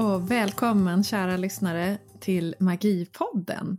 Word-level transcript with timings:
och 0.00 0.30
välkommen 0.30 1.04
kära 1.04 1.36
lyssnare 1.36 1.98
till 2.20 2.54
Magipodden. 2.60 3.78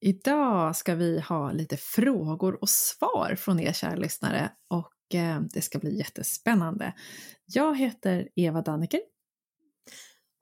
Idag 0.00 0.76
ska 0.76 0.94
vi 0.94 1.20
ha 1.20 1.52
lite 1.52 1.76
frågor 1.76 2.58
och 2.62 2.68
svar 2.68 3.34
från 3.38 3.60
er 3.60 3.72
kära 3.72 3.94
lyssnare 3.94 4.50
och 4.68 5.14
eh, 5.14 5.40
det 5.40 5.62
ska 5.62 5.78
bli 5.78 5.98
jättespännande. 5.98 6.94
Jag 7.46 7.78
heter 7.78 8.28
Eva 8.36 8.62
Danneker. 8.62 9.00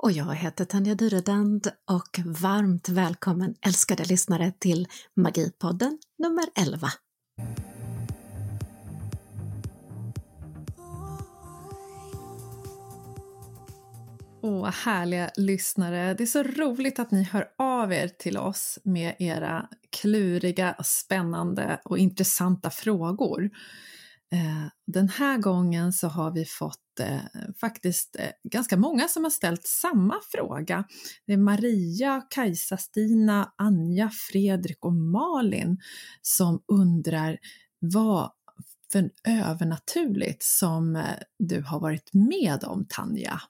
Och 0.02 0.12
jag 0.12 0.34
heter 0.34 0.64
Tanja 0.64 0.94
Dyredand 0.94 1.70
och 1.90 2.20
varmt 2.24 2.88
välkommen 2.88 3.54
älskade 3.66 4.04
lyssnare 4.04 4.52
till 4.58 4.88
Magipodden 5.16 5.98
nummer 6.18 6.44
11. 6.58 6.88
Åh, 14.48 14.70
härliga 14.70 15.30
lyssnare. 15.36 16.14
Det 16.14 16.24
är 16.24 16.26
så 16.26 16.42
roligt 16.42 16.98
att 16.98 17.10
ni 17.10 17.22
hör 17.22 17.48
av 17.58 17.92
er 17.92 18.08
till 18.08 18.38
oss 18.38 18.78
med 18.84 19.14
era 19.18 19.68
kluriga, 20.00 20.76
spännande 20.84 21.80
och 21.84 21.98
intressanta 21.98 22.70
frågor. 22.70 23.44
Eh, 24.32 24.66
den 24.86 25.08
här 25.08 25.38
gången 25.38 25.92
så 25.92 26.08
har 26.08 26.30
vi 26.30 26.44
fått 26.44 27.00
eh, 27.00 27.18
faktiskt 27.60 28.16
eh, 28.18 28.50
ganska 28.50 28.76
många 28.76 29.08
som 29.08 29.24
har 29.24 29.30
ställt 29.30 29.66
samma 29.66 30.14
fråga. 30.32 30.84
Det 31.26 31.32
är 31.32 31.36
Maria, 31.36 32.22
Kajsa, 32.30 32.76
Stina, 32.76 33.52
Anja, 33.56 34.10
Fredrik 34.30 34.84
och 34.84 34.94
Malin 34.94 35.78
som 36.22 36.62
undrar 36.72 37.38
vad 37.78 38.30
för 38.92 39.10
övernaturligt 39.26 40.42
som 40.42 40.96
eh, 40.96 41.04
du 41.38 41.62
har 41.62 41.80
varit 41.80 42.10
med 42.12 42.64
om, 42.64 42.86
Tanja? 42.88 43.40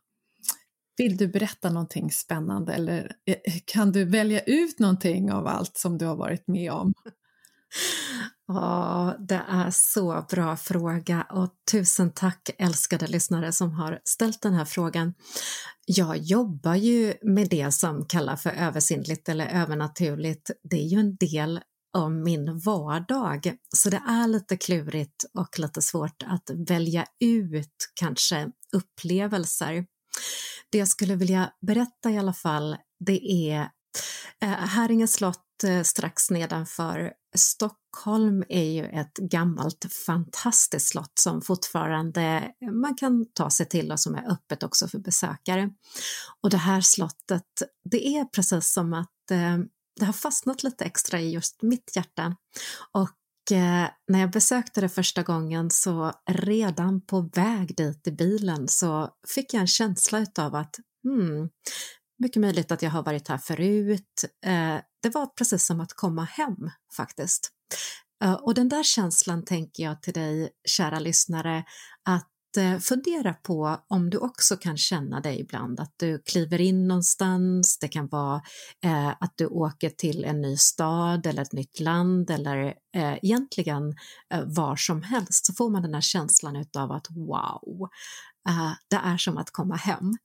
Vill 0.99 1.17
du 1.17 1.29
berätta 1.29 1.71
någonting 1.71 2.11
spännande 2.13 2.73
eller 2.73 3.13
eh, 3.27 3.55
kan 3.65 3.93
du 3.93 4.05
välja 4.05 4.41
ut 4.41 4.79
någonting 4.79 5.33
av 5.33 5.47
allt 5.47 5.77
som 5.77 5.99
du 5.99 6.07
har 6.07 6.17
varit 6.17 6.49
med 6.49 6.73
om? 6.73 6.95
Ja, 8.51 9.17
det 9.19 9.43
är 9.49 9.71
så 9.71 10.27
bra 10.31 10.57
fråga 10.57 11.27
och 11.31 11.49
tusen 11.73 12.11
tack 12.11 12.51
älskade 12.59 13.07
lyssnare 13.07 13.53
som 13.53 13.73
har 13.73 14.01
ställt 14.05 14.43
den 14.43 14.55
här 14.55 14.65
frågan. 14.65 15.15
Jag 15.87 16.17
jobbar 16.17 16.75
ju 16.75 17.15
med 17.23 17.49
det 17.49 17.73
som 17.73 18.05
kallas 18.05 18.43
för 18.43 18.51
översinnligt 18.51 19.29
eller 19.29 19.47
övernaturligt. 19.47 20.51
Det 20.71 20.77
är 20.77 20.87
ju 20.87 21.01
en 21.01 21.17
del 21.17 21.61
av 21.97 22.13
min 22.13 22.59
vardag, 22.59 23.53
så 23.77 23.91
det 23.91 24.03
är 24.09 24.29
lite 24.29 24.57
klurigt 24.57 25.25
och 25.39 25.59
lite 25.59 25.83
svårt 25.83 26.23
att 26.27 26.51
välja 26.69 27.07
ut 27.21 27.93
kanske 27.95 28.51
upplevelser. 28.73 29.87
Det 30.73 30.79
jag 30.79 30.89
skulle 30.89 31.17
vilja 31.17 31.53
berätta 31.67 32.11
i 32.11 32.19
alla 32.19 32.33
fall, 32.33 32.77
det 33.07 33.51
är 33.51 33.71
eh, 34.43 34.49
Häringe 34.49 35.09
slott 35.09 35.65
eh, 35.65 35.83
strax 35.83 36.31
nedanför 36.31 37.13
Stockholm 37.37 38.45
är 38.49 38.65
ju 38.65 38.85
ett 38.85 39.17
gammalt 39.17 39.87
fantastiskt 40.07 40.89
slott 40.89 41.13
som 41.21 41.43
fortfarande 41.43 42.55
eh, 42.61 42.71
man 42.71 42.95
kan 42.95 43.27
ta 43.33 43.51
sig 43.51 43.67
till 43.67 43.93
och 43.93 44.01
som 44.01 44.15
är 44.15 44.33
öppet 44.33 44.63
också 44.63 44.89
för 44.89 44.99
besökare. 44.99 45.71
Och 46.43 46.51
det 46.51 46.57
här 46.57 46.81
slottet, 46.81 47.63
det 47.91 48.07
är 48.07 48.25
precis 48.25 48.73
som 48.73 48.93
att 48.93 49.31
eh, 49.31 49.59
det 50.01 50.05
har 50.05 50.13
fastnat 50.13 50.63
lite 50.63 50.85
extra 50.85 51.21
i 51.21 51.31
just 51.31 51.63
mitt 51.63 51.97
hjärta. 51.97 52.37
Och 52.93 53.11
Eh, 53.53 53.89
när 54.09 54.21
jag 54.21 54.31
besökte 54.31 54.81
det 54.81 54.89
första 54.89 55.23
gången 55.23 55.71
så 55.71 56.13
redan 56.31 57.01
på 57.01 57.21
väg 57.21 57.77
dit 57.77 58.07
i 58.07 58.13
bilen 58.13 58.69
så 58.69 59.11
fick 59.35 59.55
jag 59.55 59.61
en 59.61 59.67
känsla 59.67 60.27
av 60.39 60.55
att 60.55 60.77
hmm, 61.05 61.49
mycket 62.19 62.41
möjligt 62.41 62.73
att 62.73 62.83
jag 62.83 62.91
har 62.91 63.03
varit 63.03 63.29
här 63.29 63.39
förut. 63.39 64.25
Eh, 64.47 64.77
det 65.03 65.11
var 65.15 65.27
precis 65.27 65.67
som 65.67 65.81
att 65.81 65.93
komma 65.93 66.25
hem 66.25 66.71
faktiskt. 66.97 67.51
Eh, 68.25 68.33
och 68.33 68.55
den 68.55 68.69
där 68.69 68.83
känslan 68.83 69.45
tänker 69.45 69.83
jag 69.83 70.03
till 70.03 70.13
dig, 70.13 70.51
kära 70.69 70.99
lyssnare, 70.99 71.65
att 72.05 72.29
Eh, 72.59 72.79
fundera 72.79 73.35
på 73.35 73.79
om 73.89 74.11
du 74.11 74.19
också 74.19 74.57
kan 74.57 74.77
känna 74.77 75.21
dig 75.21 75.41
ibland, 75.41 75.81
att 75.81 75.95
du 75.97 76.19
kliver 76.19 76.61
in 76.61 76.89
någonstans, 76.89 77.79
det 77.79 77.89
kan 77.89 78.09
vara 78.09 78.43
eh, 78.85 79.09
att 79.09 79.33
du 79.37 79.47
åker 79.47 79.91
till 79.91 80.25
en 80.25 80.41
ny 80.41 80.57
stad 80.57 81.27
eller 81.27 81.43
ett 81.43 81.53
nytt 81.53 81.81
land 81.81 82.31
eller 82.31 82.75
eh, 82.97 83.15
egentligen 83.23 83.95
eh, 84.35 84.45
var 84.45 84.77
som 84.77 85.03
helst 85.03 85.47
så 85.47 85.55
får 85.55 85.71
man 85.71 85.83
den 85.83 85.95
här 85.95 86.01
känslan 86.01 86.65
av 86.77 86.93
att 86.93 87.07
wow, 87.11 87.89
eh, 88.49 88.73
det 88.91 88.97
är 88.97 89.17
som 89.17 89.39
att 89.39 89.51
komma 89.51 89.77
hem. 89.77 90.17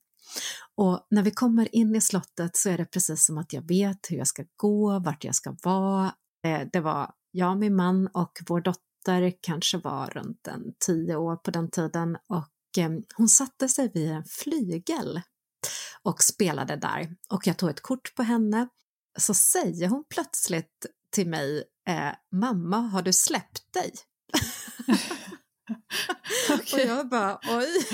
Och 0.76 1.06
när 1.10 1.22
vi 1.22 1.30
kommer 1.30 1.74
in 1.74 1.96
i 1.96 2.00
slottet 2.00 2.56
så 2.56 2.70
är 2.70 2.78
det 2.78 2.84
precis 2.84 3.26
som 3.26 3.38
att 3.38 3.52
jag 3.52 3.68
vet 3.68 4.10
hur 4.10 4.16
jag 4.16 4.26
ska 4.26 4.44
gå, 4.56 4.98
vart 4.98 5.24
jag 5.24 5.34
ska 5.34 5.56
vara. 5.62 6.14
Eh, 6.46 6.60
det 6.72 6.80
var 6.80 7.10
jag, 7.30 7.58
min 7.58 7.76
man 7.76 8.06
och 8.06 8.38
vår 8.48 8.60
dotter 8.60 8.83
dotter 9.04 9.32
kanske 9.40 9.78
var 9.78 10.10
runt 10.10 10.46
en 10.46 10.74
tio 10.86 11.16
år 11.16 11.36
på 11.36 11.50
den 11.50 11.70
tiden 11.70 12.16
och 12.28 12.78
eh, 12.78 12.90
hon 13.16 13.28
satte 13.28 13.68
sig 13.68 13.90
vid 13.94 14.10
en 14.10 14.24
flygel 14.24 15.20
och 16.02 16.22
spelade 16.22 16.76
där 16.76 17.16
och 17.30 17.46
jag 17.46 17.56
tog 17.56 17.70
ett 17.70 17.80
kort 17.80 18.14
på 18.14 18.22
henne. 18.22 18.68
Så 19.18 19.34
säger 19.34 19.88
hon 19.88 20.04
plötsligt 20.08 20.86
till 21.10 21.28
mig, 21.28 21.64
eh, 21.88 22.12
mamma 22.32 22.76
har 22.76 23.02
du 23.02 23.12
släppt 23.12 23.72
dig? 23.72 23.92
okay. 26.54 26.84
Och 26.84 26.90
jag 26.90 27.08
bara 27.08 27.38
oj, 27.48 27.86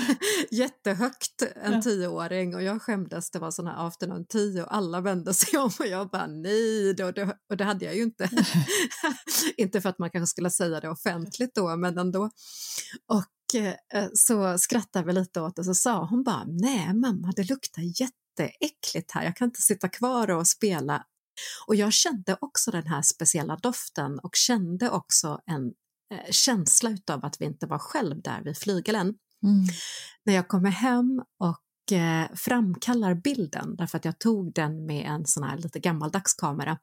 jättehögt 0.51 1.41
en 1.55 1.73
ja. 1.73 1.81
tioåring 1.81 2.55
och 2.55 2.63
jag 2.63 2.81
skämdes, 2.81 3.31
det 3.31 3.39
var 3.39 3.51
sån 3.51 3.67
här 3.67 3.87
afternoon 3.87 4.25
tea 4.25 4.65
och 4.65 4.75
alla 4.75 5.01
vände 5.01 5.33
sig 5.33 5.59
om 5.59 5.71
och 5.79 5.87
jag 5.87 6.09
bara 6.09 6.27
nej, 6.27 6.93
då, 6.93 7.11
det, 7.11 7.37
och 7.49 7.57
det 7.57 7.63
hade 7.63 7.85
jag 7.85 7.95
ju 7.95 8.03
inte. 8.03 8.29
inte 9.57 9.81
för 9.81 9.89
att 9.89 9.99
man 9.99 10.09
kanske 10.09 10.31
skulle 10.31 10.49
säga 10.49 10.79
det 10.79 10.89
offentligt 10.89 11.55
då, 11.55 11.75
men 11.75 11.97
ändå. 11.97 12.29
Och 13.07 13.61
eh, 13.61 14.07
så 14.13 14.57
skrattade 14.57 15.05
vi 15.05 15.13
lite 15.13 15.41
åt 15.41 15.55
det 15.55 15.63
så 15.63 15.73
sa 15.73 16.05
hon 16.05 16.23
bara 16.23 16.43
nej 16.47 16.93
mamma, 16.93 17.33
det 17.35 17.49
luktar 17.49 17.81
jätteäckligt 17.81 19.11
här, 19.11 19.23
jag 19.23 19.35
kan 19.35 19.47
inte 19.47 19.61
sitta 19.61 19.89
kvar 19.89 20.29
och 20.29 20.47
spela 20.47 21.05
och 21.67 21.75
jag 21.75 21.93
kände 21.93 22.37
också 22.41 22.71
den 22.71 22.87
här 22.87 23.01
speciella 23.01 23.55
doften 23.55 24.19
och 24.19 24.35
kände 24.35 24.89
också 24.89 25.39
en 25.45 25.73
Eh, 26.11 26.31
känsla 26.31 26.97
av 27.11 27.25
att 27.25 27.41
vi 27.41 27.45
inte 27.45 27.65
var 27.65 27.79
själv 27.79 28.21
där 28.21 28.41
vid 28.43 28.57
flygelen. 28.57 29.13
Mm. 29.43 29.65
När 30.25 30.33
jag 30.33 30.47
kommer 30.47 30.69
hem 30.69 31.23
och 31.39 31.91
eh, 31.97 32.27
framkallar 32.35 33.13
bilden, 33.13 33.75
därför 33.75 33.97
att 33.97 34.05
jag 34.05 34.19
tog 34.19 34.53
den 34.53 34.85
med 34.85 35.05
en 35.05 35.25
sån 35.25 35.43
här 35.43 35.57
lite 35.57 35.79
gammaldags 35.79 36.33
kamera, 36.33 36.77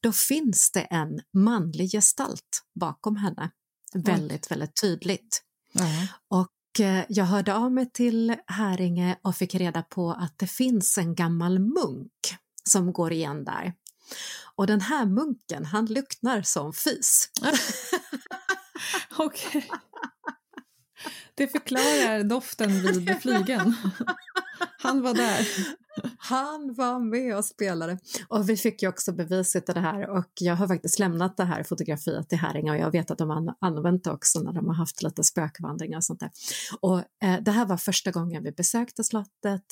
då 0.00 0.12
finns 0.12 0.70
det 0.72 0.80
en 0.80 1.20
manlig 1.32 1.90
gestalt 1.90 2.62
bakom 2.80 3.16
henne, 3.16 3.50
väldigt, 3.94 4.50
väldigt 4.50 4.80
tydligt. 4.80 5.42
Mm. 5.74 6.06
Och 6.28 6.80
eh, 6.80 7.04
jag 7.08 7.24
hörde 7.24 7.54
av 7.54 7.72
mig 7.72 7.90
till 7.92 8.36
Häringe 8.46 9.18
och 9.22 9.36
fick 9.36 9.54
reda 9.54 9.82
på 9.82 10.12
att 10.12 10.38
det 10.38 10.46
finns 10.46 10.98
en 10.98 11.14
gammal 11.14 11.58
munk 11.58 12.36
som 12.70 12.92
går 12.92 13.12
igen 13.12 13.44
där. 13.44 13.74
Och 14.56 14.66
den 14.66 14.80
här 14.80 15.06
munken, 15.06 15.64
han 15.64 15.86
luktar 15.86 16.42
som 16.42 16.72
fis. 16.72 17.30
Okej. 19.16 19.48
Okay. 19.48 19.62
Det 21.34 21.48
förklarar 21.48 22.24
doften 22.24 22.70
vid 22.70 23.18
flygen. 23.20 23.74
Han 24.78 25.02
var 25.02 25.14
där. 25.14 25.48
Han 26.18 26.74
var 26.74 26.98
med 26.98 27.36
och 27.36 27.44
spelade. 27.44 27.98
Och 28.28 28.48
vi 28.48 28.56
fick 28.56 28.82
ju 28.82 28.88
också 28.88 29.12
beviset 29.12 29.66
till 29.66 29.74
det 29.74 29.80
här 29.80 30.08
och 30.08 30.32
jag 30.40 30.56
har 30.56 30.68
faktiskt 30.68 30.98
lämnat 30.98 31.36
det 31.36 31.44
här 31.44 31.62
fotografiet 31.62 32.28
till 32.28 32.38
Häringe 32.38 32.70
och 32.70 32.76
jag 32.76 32.90
vet 32.90 33.10
att 33.10 33.18
de 33.18 33.30
har 33.30 33.54
använt 33.60 34.04
det 34.04 34.10
också 34.10 34.40
när 34.40 34.52
de 34.52 34.66
har 34.66 34.74
haft 34.74 35.02
lite 35.02 35.24
spökvandringar 35.24 35.96
och 35.96 36.04
sånt 36.04 36.20
där. 36.20 36.30
Och 36.80 36.98
eh, 36.98 37.40
det 37.42 37.50
här 37.50 37.66
var 37.66 37.76
första 37.76 38.10
gången 38.10 38.42
vi 38.42 38.52
besökte 38.52 39.04
slottet. 39.04 39.64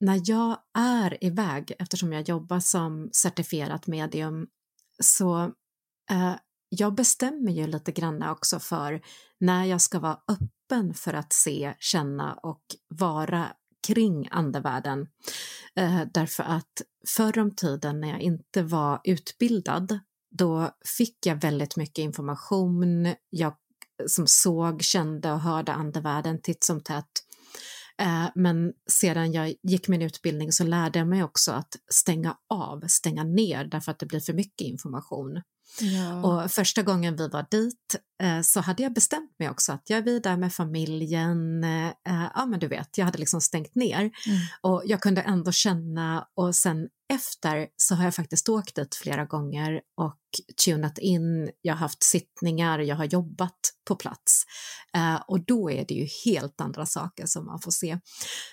När 0.00 0.20
jag 0.24 0.58
är 0.78 1.24
iväg, 1.24 1.72
eftersom 1.78 2.12
jag 2.12 2.28
jobbar 2.28 2.60
som 2.60 3.10
certifierat 3.12 3.86
medium, 3.86 4.46
så 5.02 5.42
eh, 6.10 6.34
jag 6.78 6.94
bestämmer 6.94 7.52
ju 7.52 7.66
lite 7.66 7.92
grann 7.92 8.22
också 8.22 8.58
för 8.60 9.00
när 9.40 9.64
jag 9.64 9.80
ska 9.80 9.98
vara 9.98 10.18
öppen 10.28 10.94
för 10.94 11.14
att 11.14 11.32
se, 11.32 11.74
känna 11.78 12.34
och 12.34 12.62
vara 12.88 13.52
kring 13.86 14.28
andevärlden. 14.30 15.08
Eh, 15.76 16.02
därför 16.14 16.42
att 16.42 16.82
förr 17.08 17.38
om 17.38 17.54
tiden 17.54 18.00
när 18.00 18.08
jag 18.08 18.20
inte 18.20 18.62
var 18.62 19.00
utbildad, 19.04 19.98
då 20.30 20.70
fick 20.98 21.26
jag 21.26 21.40
väldigt 21.40 21.76
mycket 21.76 21.98
information. 21.98 23.14
Jag 23.30 23.54
som 24.06 24.26
såg, 24.26 24.82
kände 24.82 25.32
och 25.32 25.40
hörde 25.40 25.72
andevärlden 25.72 26.42
titt 26.42 26.64
som 26.64 26.80
tätt. 26.80 27.10
Eh, 27.98 28.26
men 28.34 28.72
sedan 28.90 29.32
jag 29.32 29.54
gick 29.62 29.88
min 29.88 30.02
utbildning 30.02 30.52
så 30.52 30.64
lärde 30.64 30.98
jag 30.98 31.08
mig 31.08 31.24
också 31.24 31.52
att 31.52 31.76
stänga 31.92 32.36
av, 32.48 32.84
stänga 32.88 33.24
ner 33.24 33.64
därför 33.64 33.92
att 33.92 33.98
det 33.98 34.06
blir 34.06 34.20
för 34.20 34.32
mycket 34.32 34.66
information. 34.66 35.42
Ja. 35.80 36.22
Och 36.22 36.50
första 36.50 36.82
gången 36.82 37.16
vi 37.16 37.28
var 37.28 37.46
dit 37.50 37.96
eh, 38.22 38.40
så 38.40 38.60
hade 38.60 38.82
jag 38.82 38.92
bestämt 38.92 39.38
mig 39.38 39.50
också 39.50 39.72
att 39.72 39.90
jag 39.90 40.08
är 40.08 40.20
där 40.20 40.36
med 40.36 40.54
familjen, 40.54 41.64
eh, 41.64 41.92
ja 42.34 42.46
men 42.46 42.60
du 42.60 42.68
vet, 42.68 42.98
jag 42.98 43.04
hade 43.04 43.18
liksom 43.18 43.40
stängt 43.40 43.74
ner 43.74 44.00
mm. 44.00 44.38
och 44.60 44.82
jag 44.86 45.00
kunde 45.00 45.20
ändå 45.20 45.52
känna 45.52 46.28
och 46.34 46.56
sen 46.56 46.88
efter 47.12 47.68
så 47.76 47.94
har 47.94 48.04
jag 48.04 48.14
faktiskt 48.14 48.48
åkt 48.48 48.74
dit 48.74 48.94
flera 48.94 49.24
gånger 49.24 49.80
och 49.96 50.20
tunat 50.64 50.98
in, 50.98 51.50
jag 51.62 51.74
har 51.74 51.78
haft 51.78 52.02
sittningar, 52.02 52.78
jag 52.78 52.96
har 52.96 53.04
jobbat 53.04 53.58
på 53.88 53.96
plats 53.96 54.44
eh, 54.94 55.22
och 55.28 55.40
då 55.40 55.70
är 55.70 55.84
det 55.88 55.94
ju 55.94 56.06
helt 56.24 56.60
andra 56.60 56.86
saker 56.86 57.26
som 57.26 57.46
man 57.46 57.60
får 57.60 57.70
se. 57.70 57.98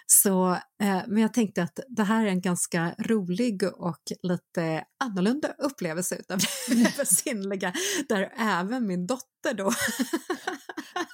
Så, 0.08 0.52
eh, 0.52 0.60
men 1.08 1.18
jag 1.18 1.34
tänkte 1.34 1.64
att 1.64 1.80
det 1.88 2.04
här 2.04 2.26
är 2.26 2.30
en 2.30 2.42
ganska 2.42 2.96
rolig 3.00 3.64
och 3.64 4.02
lite 4.24 4.84
annorlunda 5.04 5.54
upplevelse 5.58 6.16
utav 6.16 6.40
det 6.68 6.98
besinnliga 6.98 7.74
där 8.10 8.34
även 8.38 8.88
min 8.88 9.08
dotter 9.08 9.54
då 9.54 9.72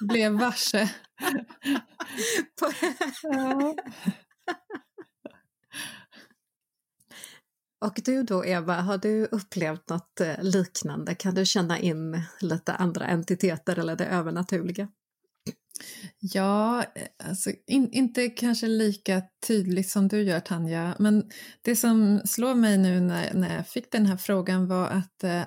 blev 0.00 0.32
varse. 0.32 0.90
ja. 3.22 3.74
Och 7.80 8.00
du 8.04 8.22
då 8.22 8.44
Eva, 8.44 8.74
har 8.74 8.98
du 8.98 9.24
upplevt 9.24 9.88
något 9.88 10.20
eh, 10.20 10.42
liknande? 10.42 11.14
Kan 11.14 11.34
du 11.34 11.46
känna 11.46 11.78
in 11.78 12.22
lite 12.40 12.74
andra 12.74 13.06
entiteter 13.06 13.78
eller 13.78 13.96
det 13.96 14.06
övernaturliga? 14.06 14.88
Ja, 16.20 16.82
eh, 16.82 17.28
alltså 17.28 17.50
in, 17.66 17.90
inte 17.92 18.28
kanske 18.28 18.66
lika 18.66 19.22
tydligt 19.46 19.88
som 19.88 20.08
du 20.08 20.22
gör 20.22 20.40
Tanja, 20.40 20.96
men 20.98 21.30
det 21.62 21.76
som 21.76 22.20
slår 22.24 22.54
mig 22.54 22.78
nu 22.78 23.00
när, 23.00 23.34
när 23.34 23.56
jag 23.56 23.68
fick 23.68 23.92
den 23.92 24.06
här 24.06 24.16
frågan 24.16 24.68
var 24.68 24.86
att 24.86 25.24
eh, 25.24 25.40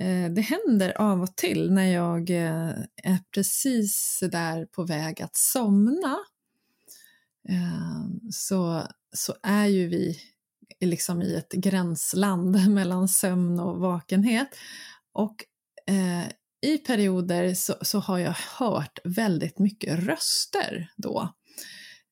eh 0.00 0.30
det 0.30 0.40
händer 0.40 1.00
av 1.00 1.22
och 1.22 1.36
till 1.36 1.72
när 1.72 1.86
jag 1.86 2.30
eh, 2.30 2.70
är 3.02 3.18
precis 3.34 4.18
där 4.32 4.66
på 4.66 4.84
väg 4.84 5.22
att 5.22 5.36
somna. 5.36 6.18
Eh, 7.48 8.06
så, 8.30 8.82
så 9.16 9.34
är 9.42 9.66
ju 9.66 9.88
vi 9.88 10.18
liksom 10.80 11.22
i 11.22 11.34
ett 11.34 11.52
gränsland 11.52 12.68
mellan 12.74 13.08
sömn 13.08 13.60
och 13.60 13.80
vakenhet. 13.80 14.48
Och 15.12 15.44
eh, 15.86 16.28
i 16.66 16.78
perioder 16.78 17.54
så, 17.54 17.74
så, 17.82 17.98
har 17.98 18.18
jag 18.18 18.34
hört 18.58 18.98
väldigt 19.04 19.58
mycket 19.58 19.98
röster 19.98 20.90
då. 20.96 21.34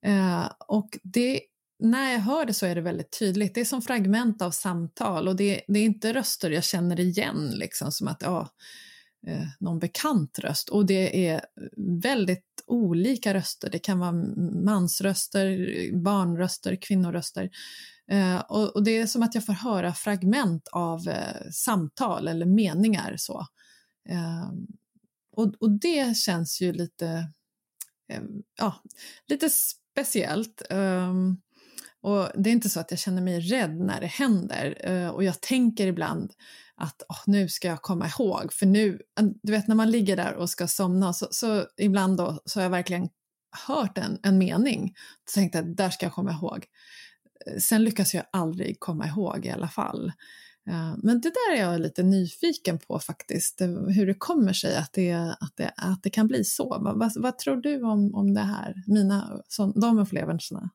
Eh, 0.07 0.51
och 0.69 0.99
det, 1.03 1.41
när 1.79 2.13
jag 2.13 2.21
hör 2.21 2.45
det 2.45 2.55
så 2.55 2.67
är 2.67 2.75
det 2.75 2.81
väldigt 2.81 3.19
tydligt. 3.19 3.55
Det 3.55 3.61
är 3.61 3.65
som 3.65 3.83
fragment 3.83 4.43
av 4.43 4.51
samtal 4.51 5.29
och 5.29 5.37
det, 5.37 5.63
det 5.69 5.79
är 5.79 5.85
inte 5.85 6.13
röster 6.13 6.51
jag 6.51 6.65
känner 6.65 7.01
igen, 7.01 7.53
liksom 7.55 7.93
som 7.93 8.09
att 8.09 8.23
ja, 8.23 8.49
eh, 9.27 9.47
någon 9.61 9.79
bekant 9.79 10.39
röst. 10.39 10.69
Och 10.69 10.87
det 10.87 11.29
är 11.29 11.41
väldigt 12.03 12.45
olika 12.67 13.35
röster. 13.35 13.71
Det 13.71 13.79
kan 13.79 13.99
vara 13.99 14.13
mansröster, 14.65 15.69
barnröster, 16.03 16.77
kvinnoröster. 16.81 17.51
Eh, 18.11 18.39
och, 18.39 18.77
och, 18.77 18.85
det 18.85 18.99
är 18.99 19.07
som 19.07 19.23
att 19.23 19.35
jag 19.35 19.47
får 19.47 19.53
höra 19.53 19.93
fragment 19.93 20.69
av 20.73 21.09
eh, 21.09 21.51
samtal 21.53 22.29
eller 22.29 22.47
meningar. 22.47 23.15
så. 23.17 23.47
Eh, 24.09 24.51
och, 25.33 25.55
och, 25.61 25.71
det 25.71 26.17
känns 26.17 26.61
ju 26.61 26.73
lite, 26.73 27.07
eh, 28.13 28.23
ja, 28.59 28.83
lite 29.29 29.51
speciellt. 29.51 30.63
Ehm, 30.71 31.37
och 32.01 32.29
det 32.35 32.51
är 32.51 32.53
inte 32.53 32.69
så 32.69 32.81
att 32.81 32.91
jag 32.91 33.01
känner 33.01 33.23
mig 33.23 33.41
rädd 33.41 33.77
när 33.77 34.01
det 34.01 34.07
händer. 34.07 34.79
Ehm, 34.81 35.11
och 35.11 35.25
jag 35.25 35.41
tänker 35.41 35.87
ibland 35.87 36.33
att 36.77 37.03
oh, 37.09 37.23
nu 37.27 37.49
ska 37.49 37.69
jag 37.69 37.83
komma 37.83 38.07
ihåg, 38.07 38.53
för 38.53 38.67
nu, 38.67 39.01
du 39.43 39.53
vet 39.53 39.69
när 39.69 39.75
man 39.75 39.91
ligger 39.91 40.17
där 40.17 40.35
och 40.35 40.51
ska 40.51 40.69
somna 40.69 41.13
så, 41.13 41.29
så 41.31 41.67
ibland 41.77 42.17
då 42.17 42.43
så 42.45 42.59
har 42.59 42.63
jag 42.63 42.71
verkligen 42.71 43.09
hört 43.67 43.99
en, 43.99 44.19
en 44.23 44.39
mening. 44.39 44.95
och 45.27 45.33
tänkte 45.35 45.59
att 45.59 45.77
där 45.77 45.91
ska 45.91 46.07
jag 46.07 46.13
komma 46.13 46.33
ihåg. 46.33 46.67
Sen 47.59 47.85
lyckas 47.85 48.15
jag 48.15 48.25
aldrig 48.33 48.81
komma 48.81 49.07
ihåg 49.07 49.47
i 49.47 49.51
alla 49.51 49.69
fall. 49.69 50.13
Men 50.97 51.21
det 51.21 51.31
där 51.31 51.57
är 51.57 51.61
jag 51.61 51.81
lite 51.81 52.03
nyfiken 52.03 52.79
på 52.79 52.99
faktiskt, 52.99 53.61
eh, 53.61 53.69
hur 53.69 54.07
det 54.07 54.15
kommer 54.15 54.53
sig 54.53 54.77
att 54.77 54.93
det, 54.93 55.13
att 55.41 55.57
det, 55.57 55.73
att 55.77 56.03
det 56.03 56.11
kan 56.11 56.27
bli 56.27 56.45
så. 56.45 56.79
Vad, 56.81 57.13
vad 57.17 57.39
tror 57.39 57.57
du 57.57 57.83
om, 57.83 58.15
om 58.15 58.35
det 58.35 58.41
här, 58.41 58.83
mina, 58.87 59.41
de 59.75 59.99
upplevelserna? 59.99 60.71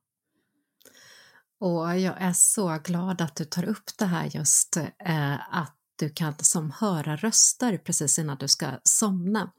Och 1.60 2.00
jag 2.00 2.22
är 2.22 2.34
så 2.34 2.80
glad 2.84 3.22
att 3.22 3.36
du 3.36 3.46
tar 3.46 3.64
upp 3.64 3.98
det 3.98 4.06
här 4.06 4.26
just 4.26 4.78
eh, 4.78 5.58
att 5.58 5.76
du 5.96 6.10
kan 6.10 6.34
som 6.38 6.72
höra 6.72 7.16
röster 7.16 7.78
precis 7.78 8.20
innan 8.20 8.38
du 8.38 8.48
ska 8.48 8.68
somna. 8.84 9.52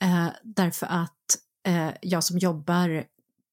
Eh, 0.00 0.28
därför 0.42 0.86
att 0.86 1.38
eh, 1.66 1.90
jag 2.02 2.24
som 2.24 2.38
jobbar 2.38 3.04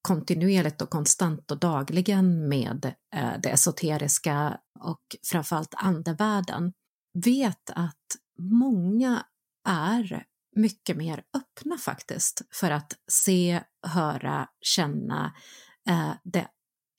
kontinuerligt 0.06 0.82
och 0.82 0.90
konstant 0.90 1.50
och 1.50 1.58
dagligen 1.58 2.48
med 2.48 2.94
eh, 3.14 3.32
det 3.42 3.48
esoteriska 3.48 4.58
och 4.80 5.16
framförallt 5.24 5.74
andevärlden 5.76 6.72
vet 7.24 7.70
att 7.70 8.16
många 8.38 9.24
är 9.68 10.24
mycket 10.56 10.96
mer 10.96 11.24
öppna 11.36 11.78
faktiskt 11.78 12.42
för 12.50 12.70
att 12.70 12.92
se, 13.08 13.62
höra, 13.86 14.48
känna 14.60 15.32
eh, 15.88 16.12
det 16.24 16.48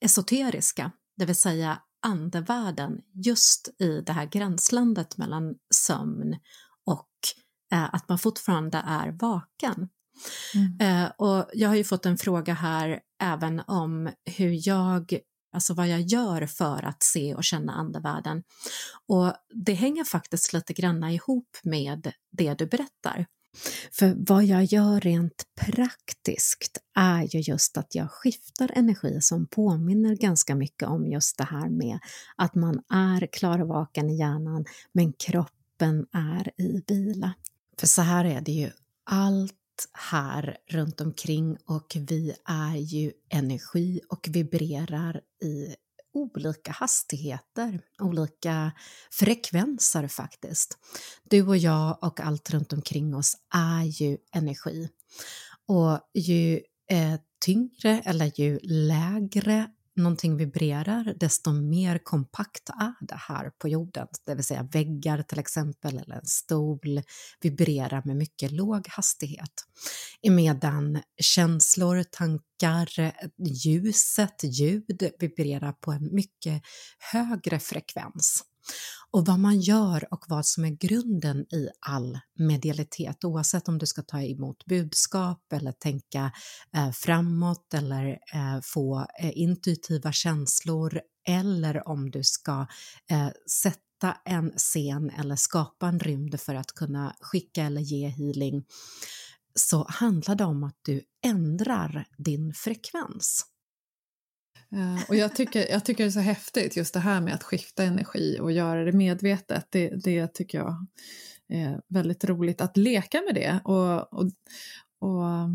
esoteriska, 0.06 0.92
det 1.18 1.25
vill 1.25 1.36
säga 1.36 1.81
andevärlden 2.01 3.01
just 3.13 3.81
i 3.81 4.01
det 4.01 4.13
här 4.13 4.25
gränslandet 4.25 5.18
mellan 5.18 5.56
sömn 5.75 6.39
och 6.86 7.10
eh, 7.71 7.94
att 7.94 8.10
man 8.10 8.19
fortfarande 8.19 8.77
är 8.77 9.12
vaken. 9.12 9.89
Mm. 10.56 11.04
Eh, 11.04 11.12
och 11.18 11.50
jag 11.54 11.69
har 11.69 11.75
ju 11.75 11.84
fått 11.84 12.06
en 12.06 12.18
fråga 12.18 12.54
här 12.54 13.00
även 13.22 13.60
om 13.60 14.10
hur 14.25 14.68
jag 14.68 15.19
alltså 15.54 15.74
vad 15.74 15.88
jag 15.88 16.02
gör 16.02 16.46
för 16.46 16.86
att 16.86 17.04
se 17.04 17.36
och 17.36 17.44
känna 17.44 17.74
andevärlden. 17.74 18.44
Och 19.08 19.34
det 19.66 19.74
hänger 19.74 20.04
faktiskt 20.04 20.54
lite 20.54 20.74
grann 20.74 21.04
ihop 21.04 21.58
med 21.64 22.12
det 22.31 22.54
du 22.54 22.66
berättar. 22.66 23.25
För 23.92 24.16
vad 24.18 24.46
jag 24.46 24.64
gör 24.64 25.00
rent 25.00 25.44
praktiskt 25.62 26.78
är 26.96 27.36
ju 27.36 27.40
just 27.40 27.78
att 27.78 27.96
jag 27.96 28.12
skiftar 28.12 28.72
energi 28.75 29.22
som 29.22 29.48
påminner 29.48 30.16
ganska 30.16 30.56
mycket 30.56 30.90
om 30.90 31.08
just 31.08 31.38
det 31.38 31.44
här 31.44 31.70
med 31.70 32.00
att 32.36 32.56
man 32.56 32.81
är 32.90 33.28
klar 33.31 33.62
och 33.62 33.68
vaken 33.68 34.10
i 34.10 34.18
hjärnan 34.20 34.65
men 34.91 35.13
kroppen 35.13 36.06
är 36.12 36.51
i 36.62 36.84
vila. 36.88 37.34
För 37.80 37.88
så 37.88 38.01
här 38.01 38.25
är 38.25 38.41
det 38.41 38.51
ju, 38.51 38.72
allt 39.03 39.57
här 39.93 40.57
runt 40.69 41.01
omkring 41.01 41.57
och 41.65 41.98
vi 42.00 42.36
är 42.46 42.75
ju 42.75 43.12
energi 43.29 44.01
och 44.10 44.27
vibrerar 44.29 45.22
i 45.43 45.75
olika 46.13 46.72
hastigheter, 46.72 47.81
olika 48.00 48.72
frekvenser 49.12 50.07
faktiskt. 50.07 50.77
Du 51.24 51.48
och 51.48 51.57
jag 51.57 51.98
och 52.03 52.19
allt 52.19 52.50
runt 52.50 52.74
omkring 52.74 53.15
oss 53.15 53.38
är 53.53 53.84
ju 53.84 54.17
energi. 54.31 54.89
Och 55.67 56.00
ju 56.13 56.62
eh, 56.89 57.15
tyngre 57.39 58.01
eller 58.05 58.39
ju 58.39 58.60
lägre 58.63 59.67
någonting 59.98 60.38
vibrerar, 60.38 61.13
desto 61.20 61.51
mer 61.51 61.98
kompakt 61.98 62.70
är 62.70 63.06
det 63.06 63.16
här 63.16 63.50
på 63.50 63.68
jorden. 63.68 64.08
Det 64.25 64.36
vill 64.36 64.44
säga 64.44 64.63
väggar 64.63 65.22
till 65.22 65.39
exempel, 65.39 65.98
eller 65.98 66.16
en 66.16 66.25
stol 66.25 67.01
vibrerar 67.42 68.01
med 68.06 68.16
mycket 68.16 68.51
låg 68.51 68.88
hastighet. 68.89 69.54
Medan 70.30 71.01
känslor, 71.22 72.04
tankar, 72.04 73.13
ljuset, 73.66 74.44
ljud 74.44 75.12
vibrerar 75.20 75.72
på 75.72 75.92
en 75.92 76.16
mycket 76.16 76.62
högre 77.12 77.60
frekvens. 77.60 78.44
Och 79.12 79.25
vad 79.25 79.39
man 79.39 79.59
gör 79.59 80.13
och 80.13 80.25
vad 80.27 80.45
som 80.45 80.65
är 80.65 80.69
grunden 80.69 81.39
i 81.39 81.69
all 81.79 82.19
medialitet, 82.39 83.24
oavsett 83.24 83.67
om 83.67 83.77
du 83.77 83.86
ska 83.86 84.01
ta 84.01 84.21
emot 84.21 84.65
budskap 84.65 85.53
eller 85.53 85.71
tänka 85.71 86.31
eh, 86.75 86.91
framåt 86.91 87.74
eller 87.74 88.07
eh, 88.09 88.59
få 88.63 89.05
eh, 89.19 89.31
intuitiva 89.38 90.12
känslor 90.12 91.01
eller 91.27 91.88
om 91.88 92.12
du 92.12 92.24
ska 92.24 92.67
eh, 93.12 93.29
sätta 93.62 94.17
en 94.25 94.51
scen 94.57 95.09
eller 95.09 95.36
skapa 95.36 95.88
en 95.88 96.00
rymd 96.00 96.39
för 96.39 96.55
att 96.55 96.71
kunna 96.71 97.15
skicka 97.19 97.63
eller 97.63 97.81
ge 97.81 98.07
healing 98.07 98.65
så 99.55 99.86
handlar 99.89 100.36
det 100.36 100.43
om 100.43 100.63
att 100.63 100.79
du 100.81 101.03
ändrar 101.25 102.05
din 102.17 102.53
frekvens. 102.53 103.45
Eh, 104.71 105.09
och 105.09 105.15
jag 105.15 105.36
tycker, 105.36 105.71
jag 105.71 105.86
tycker 105.86 106.03
det 106.03 106.09
är 106.09 106.12
så 106.12 106.19
häftigt 106.19 106.77
just 106.77 106.93
det 106.93 107.00
här 107.00 107.21
med 107.21 107.33
att 107.33 107.43
skifta 107.43 107.83
energi 107.83 108.38
och 108.41 108.51
göra 108.51 108.83
det 108.83 108.91
medvetet. 108.91 109.67
Det, 109.69 109.89
det 109.89 110.27
tycker 110.27 110.57
jag 110.57 110.88
är 111.50 111.81
väldigt 111.88 112.24
roligt 112.24 112.62
att 112.62 112.77
leka 112.77 113.21
med 113.21 113.36
det 113.36 113.59
och, 113.63 114.13
och, 114.13 114.31
och, 115.00 115.50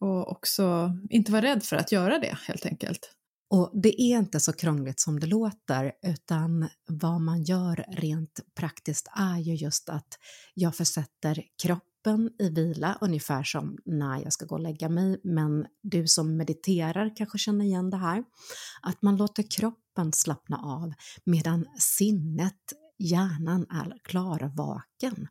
och 0.00 0.30
också 0.30 0.92
inte 1.10 1.32
vara 1.32 1.42
rädd 1.42 1.62
för 1.62 1.76
att 1.76 1.92
göra 1.92 2.18
det 2.18 2.38
helt 2.46 2.66
enkelt. 2.66 3.12
Och 3.50 3.70
det 3.74 4.02
är 4.02 4.18
inte 4.18 4.40
så 4.40 4.52
krångligt 4.52 5.00
som 5.00 5.20
det 5.20 5.26
låter, 5.26 5.92
utan 6.02 6.68
vad 6.86 7.20
man 7.20 7.42
gör 7.42 7.84
rent 7.88 8.40
praktiskt 8.54 9.08
är 9.16 9.38
ju 9.38 9.54
just 9.54 9.88
att 9.88 10.18
jag 10.54 10.76
försätter 10.76 11.42
kroppen 12.06 12.30
i 12.38 12.48
vila, 12.48 12.98
ungefär 13.00 13.42
som 13.42 13.78
när 13.84 14.22
jag 14.22 14.32
ska 14.32 14.46
gå 14.46 14.54
och 14.54 14.60
lägga 14.60 14.88
mig, 14.88 15.20
men 15.24 15.66
du 15.82 16.06
som 16.06 16.36
mediterar 16.36 17.16
kanske 17.16 17.38
känner 17.38 17.64
igen 17.64 17.90
det 17.90 17.96
här, 17.96 18.24
att 18.82 19.02
man 19.02 19.16
låter 19.16 19.42
kroppen 19.50 20.12
slappna 20.12 20.56
av 20.56 20.92
medan 21.24 21.66
sinnet 21.78 22.62
hjärnan 22.98 23.66
är 23.70 23.98
klarvaken 24.02 25.28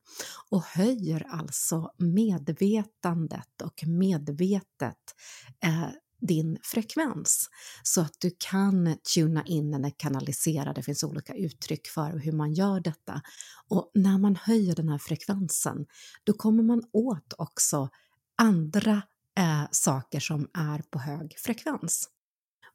och 0.50 0.64
höjer 0.64 1.28
alltså 1.30 1.92
medvetandet 1.98 3.62
och 3.64 3.88
medvetet 3.88 5.16
eh, 5.64 5.90
din 6.22 6.58
frekvens 6.64 7.50
så 7.84 8.02
att 8.02 8.14
du 8.20 8.36
kan 8.40 8.98
tuna 9.16 9.46
in 9.46 9.74
eller 9.74 9.90
kanalisera. 9.98 10.74
Det 10.74 10.84
finns 10.84 11.04
olika 11.04 11.34
uttryck 11.34 11.88
för 11.88 12.18
hur 12.18 12.32
man 12.32 12.54
gör 12.54 12.80
detta. 12.80 13.22
Och 13.68 13.92
när 13.94 14.18
man 14.18 14.36
höjer 14.36 14.76
den 14.76 14.90
här 14.90 14.98
frekvensen, 14.98 15.86
då 16.24 16.34
kommer 16.34 16.64
man 16.64 16.84
åt 16.92 17.34
också 17.38 17.90
andra 18.38 19.02
eh, 19.38 19.64
saker 19.72 20.20
som 20.20 20.50
är 20.54 20.82
på 20.90 21.00
hög 21.00 21.36
frekvens. 21.38 22.10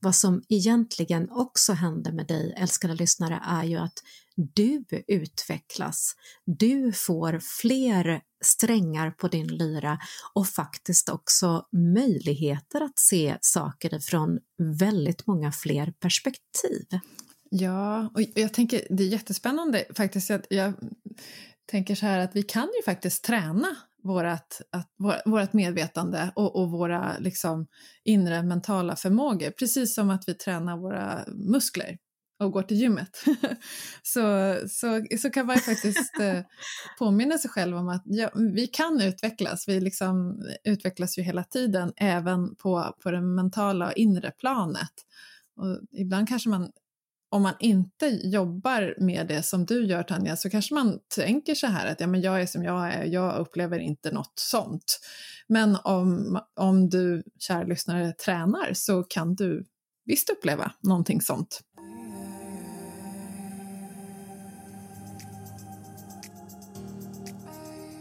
Vad 0.00 0.14
som 0.14 0.42
egentligen 0.48 1.30
också 1.30 1.72
händer 1.72 2.12
med 2.12 2.26
dig, 2.26 2.54
älskade 2.56 2.94
lyssnare, 2.94 3.42
är 3.46 3.64
ju 3.64 3.76
att 3.76 4.02
du 4.36 4.84
utvecklas. 5.06 6.14
Du 6.46 6.92
får 6.92 7.40
fler 7.60 8.20
strängar 8.44 9.10
på 9.10 9.28
din 9.28 9.46
lyra 9.46 9.98
och 10.34 10.46
faktiskt 10.46 11.08
också 11.08 11.66
möjligheter 11.94 12.80
att 12.80 12.98
se 12.98 13.36
saker 13.40 13.98
från 13.98 14.38
väldigt 14.78 15.26
många 15.26 15.52
fler 15.52 15.92
perspektiv. 15.92 16.86
Ja, 17.50 18.10
och 18.14 18.20
jag 18.34 18.54
tänker 18.54 18.86
det 18.90 19.02
är 19.02 19.08
jättespännande 19.08 19.84
faktiskt. 19.96 20.30
Jag, 20.30 20.42
jag 20.50 20.74
tänker 21.70 21.94
så 21.94 22.06
här 22.06 22.18
att 22.18 22.36
vi 22.36 22.42
kan 22.42 22.68
ju 22.76 22.82
faktiskt 22.84 23.24
träna 23.24 23.76
vårat, 24.02 24.60
att, 24.72 24.88
vårat 25.24 25.52
medvetande 25.52 26.32
och, 26.36 26.56
och, 26.56 26.70
våra 26.70 27.18
liksom, 27.18 27.66
inre 28.04 28.42
mentala 28.42 28.96
förmågor, 28.96 29.50
precis 29.50 29.94
som 29.94 30.10
att 30.10 30.28
vi 30.28 30.34
tränar 30.34 30.76
våra 30.76 31.24
muskler 31.28 31.98
och 32.38 32.52
går 32.52 32.62
till 32.62 32.76
gymmet. 32.76 33.24
så, 34.02 34.56
så, 34.68 35.04
så 35.18 35.30
kan 35.30 35.46
man 35.46 35.58
faktiskt 35.58 36.20
eh, 36.20 36.40
påminna 36.98 37.38
sig 37.38 37.50
själv 37.50 37.76
om 37.76 37.88
att 37.88 38.02
ja, 38.04 38.30
vi 38.34 38.66
kan 38.66 39.00
utvecklas. 39.00 39.68
Vi 39.68 39.80
liksom 39.80 40.42
utvecklas 40.64 41.18
ju 41.18 41.22
hela 41.22 41.44
tiden, 41.44 41.92
även 41.96 42.54
på, 42.54 42.94
på 43.02 43.10
det 43.10 43.20
mentala 43.20 43.86
och 43.86 43.96
inre 43.96 44.30
planet. 44.30 44.92
Och 45.56 45.78
ibland 45.92 46.28
kanske 46.28 46.48
man 46.48 46.72
om 47.30 47.42
man 47.42 47.54
inte 47.60 48.06
jobbar 48.06 48.94
med 48.98 49.26
det 49.26 49.42
som 49.42 49.66
du 49.66 49.86
gör 49.86 50.02
Tanja 50.02 50.36
så 50.36 50.50
kanske 50.50 50.74
man 50.74 50.98
tänker 51.14 51.54
så 51.54 51.66
här 51.66 51.86
att 51.86 52.00
ja, 52.00 52.06
men 52.06 52.20
jag 52.20 52.42
är 52.42 52.46
som 52.46 52.64
jag 52.64 52.92
är, 52.94 53.04
jag 53.04 53.38
upplever 53.38 53.78
inte 53.78 54.10
något 54.10 54.32
sånt. 54.34 55.00
Men 55.46 55.76
om, 55.84 56.40
om 56.56 56.88
du, 56.88 57.22
kära 57.38 57.62
lyssnare, 57.62 58.12
tränar 58.12 58.72
så 58.74 59.02
kan 59.02 59.34
du 59.34 59.66
visst 60.04 60.30
uppleva 60.30 60.72
någonting 60.80 61.20
sånt. 61.20 61.60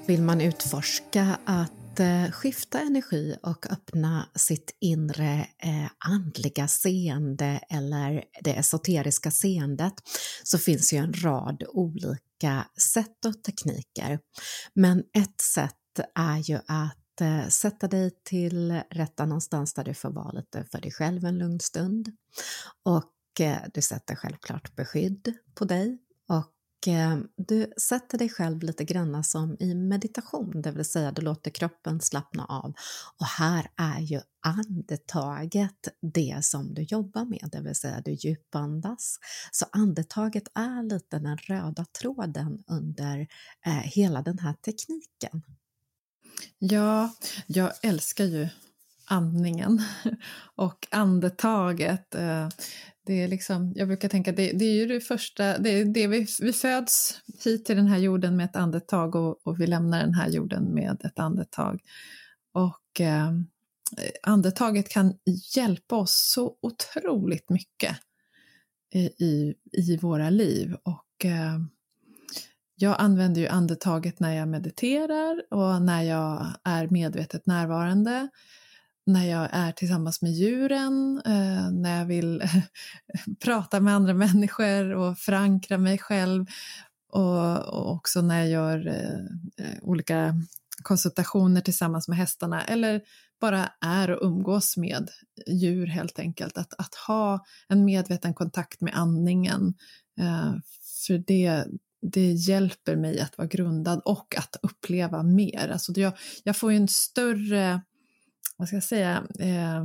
Vill 0.07 0.21
man 0.21 0.41
utforska 0.41 1.38
att 1.45 1.78
eh, 2.00 2.32
skifta 2.32 2.79
energi 2.79 3.36
och 3.44 3.72
öppna 3.72 4.29
sitt 4.36 4.77
inre 4.79 5.48
eh, 5.63 5.91
andliga 5.98 6.68
seende 6.68 7.60
eller 7.70 8.24
det 8.41 8.53
esoteriska 8.53 9.32
seendet 9.32 9.94
så 10.44 10.58
finns 10.58 10.94
ju 10.94 10.98
en 10.98 11.13
rad 11.13 11.63
olika 11.68 12.68
sätt 12.94 13.25
och 13.25 13.44
tekniker. 13.44 14.20
Men 14.74 15.00
ett 15.00 15.41
sätt 15.41 15.75
är 16.15 16.38
ju 16.38 16.60
att 16.68 17.22
eh, 17.22 17.48
sätta 17.48 17.88
dig 17.88 18.12
till 18.24 18.82
rätta 18.89 19.25
någonstans 19.25 19.74
där 19.74 19.84
du 19.84 19.94
får 19.94 20.10
vara 20.12 20.32
lite 20.32 20.65
för 20.72 20.82
dig 20.82 20.91
själv 20.91 21.25
en 21.25 21.38
lugn 21.38 21.60
stund. 21.60 22.12
Och 22.84 23.41
eh, 23.41 23.58
du 23.74 23.82
sätter 23.82 24.15
självklart 24.15 24.75
beskydd 24.75 25.34
på 25.56 25.65
dig 25.65 25.98
Eh, 26.88 27.17
du 27.38 27.74
sätter 27.81 28.17
dig 28.17 28.29
själv 28.29 28.63
lite 28.63 28.83
grann 28.83 29.24
som 29.24 29.57
i 29.59 29.75
meditation, 29.75 30.62
det 30.62 30.71
vill 30.71 30.86
säga 30.86 31.12
du 31.12 31.21
låter 31.21 31.51
kroppen 31.51 32.01
slappna 32.01 32.45
av. 32.45 32.74
Och 33.19 33.25
här 33.25 33.67
är 33.75 34.00
ju 34.00 34.21
andetaget 34.41 35.88
det 36.13 36.39
som 36.41 36.74
du 36.74 36.81
jobbar 36.81 37.25
med, 37.25 37.50
det 37.51 37.62
vill 37.62 37.75
säga 37.75 38.01
du 38.01 38.12
djupandas. 38.12 39.17
Så 39.51 39.65
andetaget 39.71 40.48
är 40.55 40.83
lite 40.83 41.19
den 41.19 41.38
röda 41.38 41.86
tråden 42.01 42.63
under 42.67 43.27
eh, 43.65 43.71
hela 43.74 44.21
den 44.21 44.39
här 44.39 44.53
tekniken. 44.53 45.43
Ja, 46.59 47.13
jag 47.48 47.71
älskar 47.81 48.25
ju 48.25 48.48
andningen 49.05 49.81
och 50.55 50.88
andetaget. 50.91 52.15
Eh, 52.15 52.50
det 53.10 53.24
är 53.24 53.28
liksom, 53.28 53.74
jag 53.75 53.88
brukar 53.88 54.10
tänka 54.10 54.32
det, 54.32 54.51
det 54.51 54.66
är 54.66 54.74
ju 54.74 54.86
det 54.86 55.00
första, 55.00 55.58
det 55.58 55.70
är 55.70 55.86
det 55.86 56.08
vi, 56.08 56.28
vi 56.42 56.54
föds 56.54 57.22
hit 57.44 57.66
till 57.66 57.75
den 57.75 57.88
här 57.88 57.98
jorden 57.98 58.38
med 58.38 58.46
ett 58.46 58.56
andetag 58.56 59.16
och, 59.16 59.48
och 59.48 59.60
vi 59.60 59.68
lämnar 59.68 60.00
den 60.00 60.13
här 60.13 60.30
jorden 60.30 60.63
med 60.63 61.06
ett 61.06 61.20
andetag. 61.20 61.82
Och 62.54 63.01
eh, 63.01 63.32
andetaget 64.24 64.89
kan 64.89 65.13
hjälpa 65.56 65.96
oss 65.96 66.32
så 66.34 66.56
otroligt 66.62 67.50
mycket 67.50 67.98
i, 68.94 69.00
i, 69.00 69.56
i 69.72 69.98
våra 69.98 70.30
liv. 70.30 70.75
Och 70.84 71.25
eh, 71.25 71.60
jag 72.75 72.96
använder 73.00 73.42
ju 73.42 73.48
andetaget 73.48 74.20
när 74.20 74.36
jag 74.36 74.48
mediterar 74.48 75.54
och 75.54 75.82
när 75.82 76.04
jag 76.04 76.48
är 76.63 76.88
medvetet 76.88 77.46
närvarande 77.46 78.30
när 79.10 79.25
jag 79.25 79.50
är 79.51 79.72
tillsammans 79.72 80.22
med 80.22 80.32
djuren, 80.32 81.22
eh, 81.25 81.72
när 81.72 82.00
jag 82.00 82.06
vill 82.06 82.44
prata 83.44 83.80
med 83.80 83.96
andra 83.96 84.13
människor 84.13 84.94
och 84.94 85.18
förankra 85.18 85.78
mig 85.78 85.98
själv 85.98 86.46
och, 87.12 87.92
också 87.92 88.22
när 88.22 88.39
jag 88.39 88.50
gör 88.50 88.88
eh, 88.88 89.66
eh, 89.66 89.78
olika 89.82 90.36
konsultationer 90.84 91.62
tillsammans 91.62 92.08
med 92.08 92.18
hästarna 92.18 92.63
eller 92.63 93.01
bara 93.42 93.70
är 93.82 94.10
och 94.10 94.25
umgås 94.25 94.78
med 94.78 95.10
djur 95.48 95.88
helt 95.88 96.20
enkelt. 96.20 96.58
Att, 96.58 96.74
att 96.78 96.96
ha 96.96 97.46
en 97.68 97.86
medveten 97.86 98.34
kontakt 98.34 98.82
med 98.82 98.94
andningen. 98.96 99.74
För 101.08 101.18
det, 101.28 101.66
det 102.01 102.32
hjälper 102.32 102.96
mig 102.96 103.20
att 103.20 103.38
vara 103.38 103.48
grundad 103.48 104.01
och 104.06 104.36
att 104.38 104.56
uppleva 104.62 105.24
mer. 105.24 105.70
Alltså 105.72 105.92
jag, 105.96 106.13
jag 106.44 106.58
får 106.58 106.72
ju 106.72 106.78
en 106.78 106.88
större 106.88 107.82
vad 108.60 108.68
ska 108.68 108.75
jag 108.75 108.84
säga, 108.84 109.28
eh, 109.39 109.82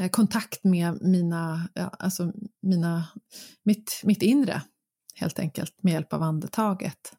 eh, 0.00 0.10
kontakt 0.10 0.64
med 0.64 1.02
mina, 1.02 1.68
ja, 1.74 1.88
alltså 1.98 2.32
mina, 2.62 3.08
mitt, 3.62 4.00
mitt 4.04 4.22
inre 4.22 4.62
helt 5.14 5.38
enkelt 5.38 5.82
med 5.82 5.92
hjälp 5.92 6.12
av 6.12 6.22
andetaget. 6.22 7.12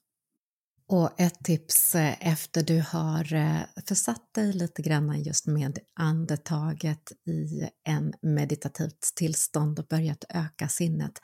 Och 0.87 1.19
ett 1.19 1.39
tips 1.43 1.95
eh, 1.95 2.27
efter 2.27 2.63
du 2.63 2.83
har 2.87 3.33
eh, 3.33 3.61
försatt 3.87 4.33
dig 4.33 4.53
lite 4.53 4.81
grann 4.81 5.23
just 5.23 5.47
med 5.47 5.79
andetaget 5.93 7.11
i 7.27 7.69
en 7.83 8.13
meditativt 8.21 9.11
tillstånd 9.15 9.79
och 9.79 9.87
börjat 9.87 10.23
öka 10.29 10.67
sinnet 10.67 11.19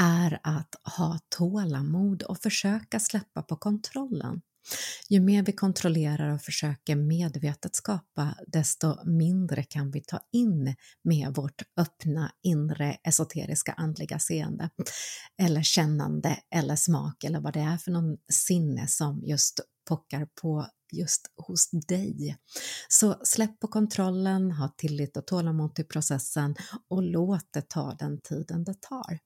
är 0.00 0.40
att 0.42 0.74
ha 0.96 1.18
tålamod 1.28 2.22
och 2.22 2.38
försöka 2.38 3.00
släppa 3.00 3.42
på 3.42 3.56
kontrollen. 3.56 4.42
Ju 5.08 5.20
mer 5.20 5.42
vi 5.42 5.52
kontrollerar 5.52 6.28
och 6.34 6.42
försöker 6.42 6.96
medvetet 6.96 7.74
skapa, 7.74 8.34
desto 8.46 9.04
mindre 9.04 9.62
kan 9.62 9.90
vi 9.90 10.00
ta 10.00 10.20
in 10.32 10.74
med 11.04 11.34
vårt 11.34 11.62
öppna 11.76 12.32
inre 12.42 12.98
esoteriska 13.04 13.72
andliga 13.72 14.18
seende. 14.18 14.70
Eller 15.42 15.62
kännande 15.62 16.38
eller 16.54 16.76
smak 16.76 17.24
eller 17.24 17.40
vad 17.40 17.52
det 17.52 17.60
är 17.60 17.76
för 17.76 17.90
någon 17.90 18.16
sinne 18.32 18.88
som 18.88 19.22
just 19.24 19.60
pockar 19.84 20.28
på 20.42 20.66
just 20.92 21.32
hos 21.36 21.70
dig. 21.70 22.36
Så 22.88 23.16
släpp 23.24 23.60
på 23.60 23.68
kontrollen, 23.68 24.50
ha 24.50 24.68
tillit 24.76 25.16
och 25.16 25.26
tålamod 25.26 25.74
till 25.74 25.84
processen 25.84 26.54
och 26.88 27.02
låt 27.02 27.52
det 27.52 27.68
ta 27.68 27.94
den 27.98 28.20
tiden 28.20 28.64
det 28.64 28.80
tar. 28.80 29.18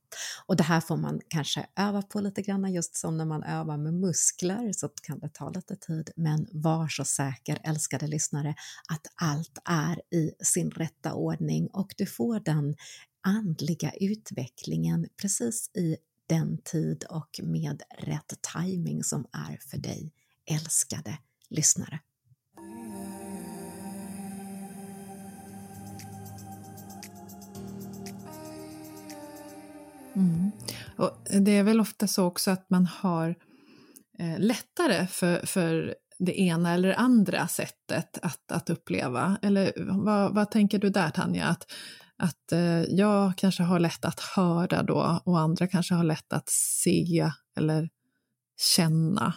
Och 0.47 0.57
det 0.57 0.63
här 0.63 0.81
får 0.81 0.97
man 0.97 1.21
kanske 1.29 1.67
öva 1.77 2.03
på 2.03 2.21
lite 2.21 2.43
grann, 2.43 2.73
just 2.73 2.97
som 2.97 3.17
när 3.17 3.25
man 3.25 3.43
övar 3.43 3.77
med 3.77 3.95
muskler 3.95 4.73
så 4.73 4.89
kan 4.89 5.19
det 5.19 5.29
ta 5.35 5.51
lite 5.51 5.77
tid. 5.77 6.11
Men 6.17 6.47
var 6.53 6.89
så 6.89 7.05
säker, 7.05 7.59
älskade 7.65 8.07
lyssnare, 8.07 8.55
att 8.93 9.07
allt 9.15 9.59
är 9.65 10.15
i 10.15 10.33
sin 10.41 10.71
rätta 10.71 11.15
ordning 11.15 11.69
och 11.73 11.95
du 11.97 12.07
får 12.07 12.41
den 12.41 12.75
andliga 13.21 13.93
utvecklingen 14.01 15.07
precis 15.21 15.71
i 15.77 15.97
den 16.29 16.59
tid 16.59 17.05
och 17.11 17.41
med 17.43 17.83
rätt 17.99 18.33
timing 18.55 19.05
som 19.05 19.27
är 19.33 19.59
för 19.71 19.79
dig, 19.79 20.13
älskade 20.47 21.19
lyssnare. 21.51 22.01
Mm. 30.17 30.51
Och 30.97 31.27
det 31.41 31.51
är 31.51 31.63
väl 31.63 31.81
ofta 31.81 32.07
så 32.07 32.25
också 32.25 32.51
att 32.51 32.71
man 32.71 32.87
har 32.87 33.35
eh, 34.19 34.39
lättare 34.39 35.07
för, 35.07 35.47
för 35.47 35.95
det 36.19 36.41
ena 36.41 36.75
eller 36.75 36.95
andra 36.95 37.49
sättet 37.49 38.19
att, 38.23 38.53
att 38.53 38.71
uppleva? 38.71 39.39
Eller 39.43 39.73
vad, 40.05 40.35
vad 40.35 40.51
tänker 40.51 40.79
du 40.79 40.91
där 40.91 41.11
Tanja? 41.11 41.45
Att, 41.45 41.73
att 42.17 42.53
eh, 42.53 42.83
jag 42.83 43.33
kanske 43.37 43.63
har 43.63 43.81
lätt 43.81 44.05
att 44.05 44.21
höra 44.21 44.83
då 44.83 45.21
och 45.25 45.41
andra 45.41 45.67
kanske 45.67 45.95
har 45.95 46.05
lätt 46.05 46.33
att 46.33 46.49
se 46.49 47.31
eller 47.57 47.89
känna? 48.77 49.35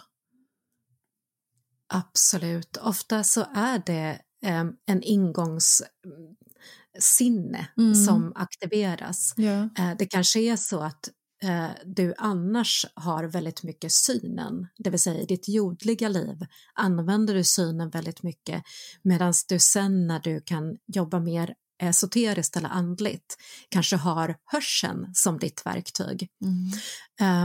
Absolut. 1.92 2.76
Ofta 2.76 3.24
så 3.24 3.46
är 3.54 3.82
det 3.86 4.20
eh, 4.44 4.64
en 4.86 5.02
ingångssinne 5.02 7.68
mm. 7.78 7.94
som 7.94 8.32
aktiveras. 8.34 9.34
Ja. 9.36 9.68
Eh, 9.78 9.92
det 9.98 10.06
kanske 10.06 10.40
är 10.40 10.56
så 10.56 10.80
att 10.80 11.08
eh, 11.42 11.68
du 11.84 12.14
annars 12.18 12.86
har 12.94 13.24
väldigt 13.24 13.62
mycket 13.62 13.92
synen, 13.92 14.68
det 14.78 14.90
vill 14.90 15.00
säga 15.00 15.20
i 15.20 15.26
ditt 15.26 15.48
jordliga 15.48 16.08
liv 16.08 16.36
använder 16.74 17.34
du 17.34 17.44
synen 17.44 17.90
väldigt 17.90 18.22
mycket 18.22 18.62
medan 19.02 19.32
du 19.48 19.58
sen 19.58 20.06
när 20.06 20.20
du 20.20 20.40
kan 20.40 20.76
jobba 20.86 21.20
mer 21.20 21.54
esoteriskt 21.82 22.56
eller 22.56 22.68
andligt 22.68 23.36
kanske 23.68 23.96
har 23.96 24.36
hörseln 24.44 25.14
som 25.14 25.38
ditt 25.38 25.66
verktyg. 25.66 26.28
Mm. 26.44 26.72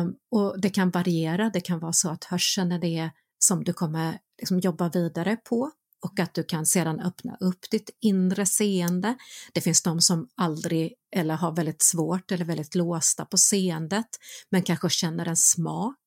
Um, 0.01 0.15
och 0.31 0.61
det 0.61 0.69
kan 0.69 0.89
variera, 0.89 1.49
det 1.49 1.61
kan 1.61 1.79
vara 1.79 1.93
så 1.93 2.09
att 2.09 2.23
hörseln 2.23 2.71
är 2.71 2.79
det 2.79 3.11
som 3.39 3.63
du 3.63 3.73
kommer 3.73 4.19
liksom 4.39 4.59
jobba 4.59 4.89
vidare 4.89 5.35
på 5.35 5.71
och 6.05 6.19
att 6.19 6.33
du 6.33 6.43
kan 6.43 6.65
sedan 6.65 6.99
öppna 6.99 7.37
upp 7.39 7.69
ditt 7.71 7.89
inre 8.01 8.45
seende. 8.45 9.15
Det 9.53 9.61
finns 9.61 9.83
de 9.83 10.01
som 10.01 10.27
aldrig 10.35 10.93
eller 11.15 11.35
har 11.35 11.55
väldigt 11.55 11.81
svårt 11.81 12.31
eller 12.31 12.45
väldigt 12.45 12.75
låsta 12.75 13.25
på 13.25 13.37
seendet 13.37 14.07
men 14.49 14.63
kanske 14.63 14.89
känner 14.89 15.25
en 15.25 15.37
smak. 15.37 15.97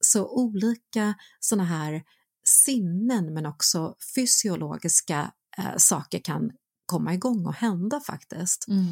Så 0.00 0.26
olika 0.26 1.14
sådana 1.40 1.64
här 1.64 2.02
sinnen 2.44 3.34
men 3.34 3.46
också 3.46 3.94
fysiologiska 4.14 5.32
eh, 5.58 5.76
saker 5.76 6.18
kan 6.18 6.50
komma 6.86 7.14
igång 7.14 7.46
och 7.46 7.54
hända 7.54 8.00
faktiskt. 8.00 8.66
Mm. 8.68 8.86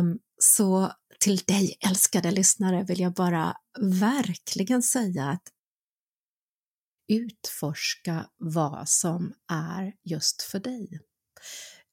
Um, 0.00 0.18
så 0.38 0.92
till 1.20 1.36
dig 1.36 1.76
älskade 1.88 2.30
lyssnare 2.30 2.84
vill 2.84 3.00
jag 3.00 3.12
bara 3.12 3.56
verkligen 3.80 4.82
säga 4.82 5.28
att 5.28 5.42
utforska 7.08 8.26
vad 8.38 8.88
som 8.88 9.32
är 9.48 9.92
just 10.04 10.42
för 10.42 10.58
dig. 10.58 11.00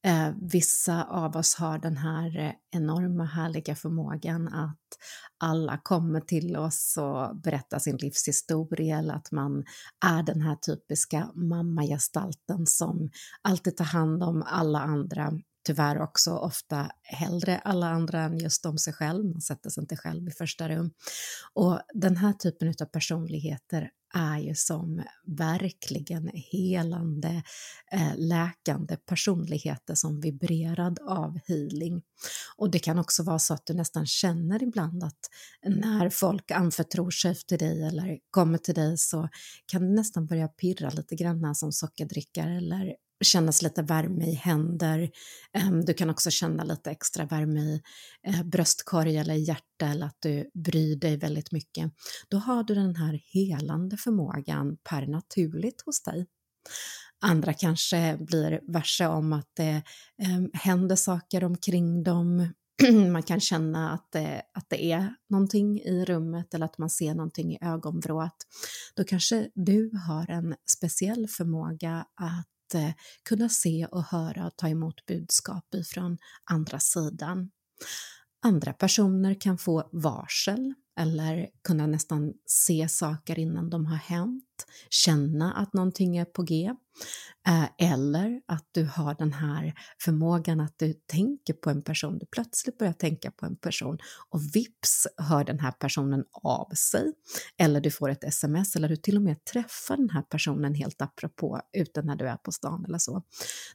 Eh, 0.04 0.34
vissa 0.42 1.04
av 1.04 1.36
oss 1.36 1.56
har 1.56 1.80
den 1.80 1.98
här 1.98 2.40
eh, 2.40 2.52
enorma 2.72 3.26
härliga 3.26 3.76
förmågan 3.76 4.48
att 4.48 4.78
alla 5.38 5.78
kommer 5.78 6.20
till 6.22 6.58
oss 6.58 6.98
och 6.98 7.36
berättar 7.36 7.80
sin 7.80 7.98
livshistoria 7.98 8.98
eller 8.98 9.14
att 9.14 9.32
man 9.32 9.66
är 10.06 10.24
den 10.24 10.42
här 10.42 10.56
typiska 10.56 11.32
mammagestalten 11.36 12.68
som 12.68 13.10
alltid 13.42 13.78
tar 13.78 13.86
hand 13.86 14.24
om 14.24 14.44
alla 14.48 14.80
andra 14.80 15.34
tyvärr 15.66 16.02
också 16.02 16.32
ofta 16.32 16.92
hellre 17.04 17.60
alla 17.60 17.90
andra 17.90 18.22
än 18.22 18.38
just 18.38 18.66
om 18.66 18.78
sig 18.78 18.94
själv, 18.94 19.26
man 19.26 19.42
sätter 19.42 19.70
sig 19.70 19.82
inte 19.82 19.98
själv 19.98 20.28
i 20.28 20.32
första 20.32 20.70
rum. 20.70 20.92
Och 21.54 21.80
den 21.94 22.18
här 22.18 22.34
typen 22.34 22.74
av 22.82 22.86
personligheter 22.86 23.90
är 24.14 24.40
ju 24.40 24.56
som 24.56 25.04
verkligen 25.26 26.32
helande, 26.34 27.44
eh, 27.92 28.14
läkande 28.18 28.98
personligheter 28.98 29.96
som 29.96 30.22
vibrerad 30.22 31.00
av 31.00 31.40
healing. 31.48 32.02
Och 32.58 32.72
det 32.72 32.80
kan 32.80 33.00
också 33.00 33.24
vara 33.24 33.40
så 33.40 33.54
att 33.54 33.66
du 33.66 33.74
nästan 33.74 34.06
känner 34.06 34.64
ibland 34.64 35.04
att 35.04 35.20
när 35.66 36.10
folk 36.10 36.52
anförtror 36.52 37.12
sig 37.12 37.36
till 37.36 37.58
dig 37.58 37.84
eller 37.84 38.20
kommer 38.32 38.58
till 38.58 38.76
dig 38.76 38.98
så 38.98 39.30
kan 39.66 39.82
det 39.82 39.94
nästan 39.94 40.28
börja 40.28 40.48
pirra 40.48 40.90
lite 40.90 41.16
grann 41.16 41.56
som 41.56 41.72
sockerdrickare 41.72 42.58
eller 42.58 42.96
kännas 43.22 43.62
lite 43.62 43.82
värme 43.82 44.26
i 44.26 44.34
händer. 44.34 45.10
Ehm, 45.54 45.86
du 45.86 45.94
kan 45.94 46.10
också 46.10 46.32
känna 46.32 46.64
lite 46.64 46.92
extra 46.92 47.26
värme 47.26 47.60
i 47.60 47.82
eh, 48.28 48.44
bröstkorg 48.44 49.18
eller 49.18 49.34
hjärta 49.34 49.86
eller 49.86 50.06
att 50.06 50.18
du 50.20 50.50
bryr 50.54 50.96
dig 50.96 51.18
väldigt 51.18 51.52
mycket. 51.52 51.92
Då 52.30 52.38
har 52.38 52.64
du 52.64 52.76
den 52.76 52.96
här 52.96 53.22
helande 53.34 53.98
förmågan 53.98 54.78
per 54.90 55.08
naturligt 55.08 55.82
hos 55.86 56.04
dig. 56.04 56.28
Andra 57.24 57.54
kanske 57.54 58.18
blir 58.20 58.60
varse 58.68 59.08
om 59.08 59.34
att 59.34 59.50
det 59.56 59.82
händer 60.54 60.96
saker 60.96 61.44
omkring 61.44 62.04
dem. 62.04 62.54
Man 63.12 63.24
kan 63.24 63.40
känna 63.40 63.92
att 63.92 64.12
det, 64.12 64.42
att 64.54 64.70
det 64.70 64.92
är 64.92 65.16
någonting 65.30 65.80
i 65.80 66.06
rummet 66.06 66.54
eller 66.54 66.66
att 66.66 66.78
man 66.78 66.90
ser 66.90 67.14
någonting 67.14 67.54
i 67.54 67.58
ögonvrået. 67.62 68.36
Då 68.96 69.04
kanske 69.04 69.50
du 69.56 69.92
har 70.08 70.30
en 70.30 70.56
speciell 70.66 71.28
förmåga 71.28 72.06
att 72.16 72.48
Eh, 72.76 72.92
kunna 73.24 73.50
se 73.50 73.88
och 73.92 74.04
höra 74.04 74.48
och 74.48 74.56
ta 74.58 74.68
emot 74.68 75.06
budskap 75.06 75.76
ifrån 75.76 76.18
andra 76.44 76.80
sidan. 76.80 77.52
Andra 78.44 78.74
personer 78.74 79.42
kan 79.42 79.58
få 79.58 79.90
varsel 79.92 80.74
eller 81.00 81.50
kunna 81.64 81.88
nästan 81.88 82.34
se 82.46 82.90
saker 82.90 83.40
innan 83.40 83.70
de 83.70 83.86
har 83.86 83.98
hänt, 83.98 84.46
känna 84.90 85.54
att 85.54 85.74
någonting 85.74 86.18
är 86.18 86.26
på 86.26 86.44
G. 86.44 86.74
Eh, 87.48 87.90
eller 87.90 88.42
att 88.46 88.70
du 88.72 88.86
har 88.86 89.16
den 89.16 89.34
här 89.34 89.74
förmågan 90.04 90.60
att 90.60 90.74
du 90.78 90.94
tänker 90.94 91.54
på 91.54 91.70
en 91.70 91.82
person, 91.82 92.18
du 92.18 92.26
plötsligt 92.26 92.78
börjar 92.78 92.94
tänka 92.94 93.32
på 93.32 93.46
en 93.46 93.56
person 93.56 93.98
och 94.30 94.56
vips 94.56 95.08
hör 95.18 95.44
den 95.44 95.60
här 95.60 95.72
personen 95.72 96.24
av 96.32 96.70
sig. 96.76 97.14
Eller 97.58 97.82
du 97.82 97.92
får 97.92 98.10
ett 98.10 98.24
sms 98.24 98.76
eller 98.76 98.90
du 98.90 98.96
till 98.96 99.16
och 99.16 99.22
med 99.22 99.46
träffar 99.46 99.98
den 99.98 100.10
här 100.10 100.22
personen 100.22 100.76
helt 100.76 101.02
apropå 101.02 101.62
ute 101.78 102.02
när 102.02 102.16
du 102.16 102.28
är 102.28 102.38
på 102.38 102.52
stan 102.52 102.86
eller 102.86 102.98
så. 102.98 103.24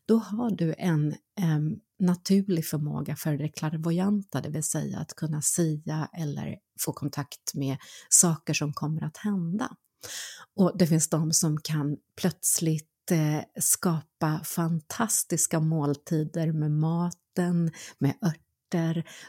Då 0.07 0.17
har 0.17 0.51
du 0.51 0.75
en 0.79 1.13
eh, 1.13 1.59
naturlig 1.99 2.67
förmåga 2.67 3.17
för 3.17 3.37
det 3.37 3.49
klarvoyanta, 3.49 4.41
det 4.41 4.49
vill 4.49 4.63
säga 4.63 4.99
att 4.99 5.15
kunna 5.15 5.43
sia 5.43 6.09
eller 6.19 6.57
få 6.81 6.93
kontakt 6.93 7.55
med 7.55 7.77
saker 8.09 8.55
som 8.55 8.73
kommer 8.73 9.05
att 9.05 9.17
hända. 9.17 9.77
Och 10.57 10.73
det 10.79 10.87
finns 10.87 11.09
de 11.09 11.33
som 11.33 11.61
kan 11.61 11.97
plötsligt 12.21 13.11
eh, 13.11 13.41
skapa 13.61 14.41
fantastiska 14.45 15.61
måltider 15.61 16.53
med 16.53 16.71
maten, 16.71 17.71
med 17.99 18.15
örter, 18.23 18.46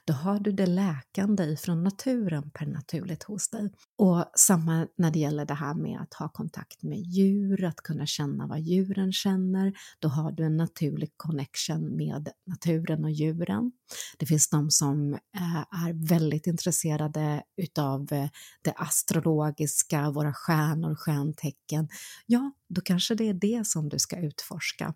då 0.05 0.13
har 0.13 0.39
du 0.39 0.51
det 0.51 0.65
läkande 0.65 1.43
ifrån 1.43 1.83
naturen 1.83 2.51
per 2.51 2.65
naturligt 2.65 3.23
hos 3.23 3.49
dig. 3.49 3.69
Och 3.97 4.25
samma 4.35 4.87
när 4.97 5.11
det 5.11 5.19
gäller 5.19 5.45
det 5.45 5.53
här 5.53 5.73
med 5.73 5.99
att 6.01 6.13
ha 6.13 6.29
kontakt 6.29 6.83
med 6.83 6.99
djur, 6.99 7.63
att 7.63 7.77
kunna 7.77 8.05
känna 8.05 8.47
vad 8.47 8.59
djuren 8.59 9.13
känner, 9.13 9.73
då 9.99 10.07
har 10.07 10.31
du 10.31 10.43
en 10.43 10.57
naturlig 10.57 11.13
connection 11.17 11.95
med 11.95 12.29
naturen 12.45 13.03
och 13.03 13.11
djuren. 13.11 13.71
Det 14.17 14.25
finns 14.25 14.49
de 14.49 14.71
som 14.71 15.13
eh, 15.13 15.85
är 15.85 16.07
väldigt 16.07 16.47
intresserade 16.47 17.43
utav 17.57 18.13
eh, 18.13 18.29
det 18.61 18.73
astrologiska, 18.75 20.11
våra 20.11 20.33
stjärnor, 20.33 20.95
stjärntecken. 20.95 21.89
Ja, 22.25 22.51
då 22.69 22.81
kanske 22.81 23.15
det 23.15 23.29
är 23.29 23.33
det 23.33 23.67
som 23.67 23.89
du 23.89 23.99
ska 23.99 24.17
utforska. 24.17 24.93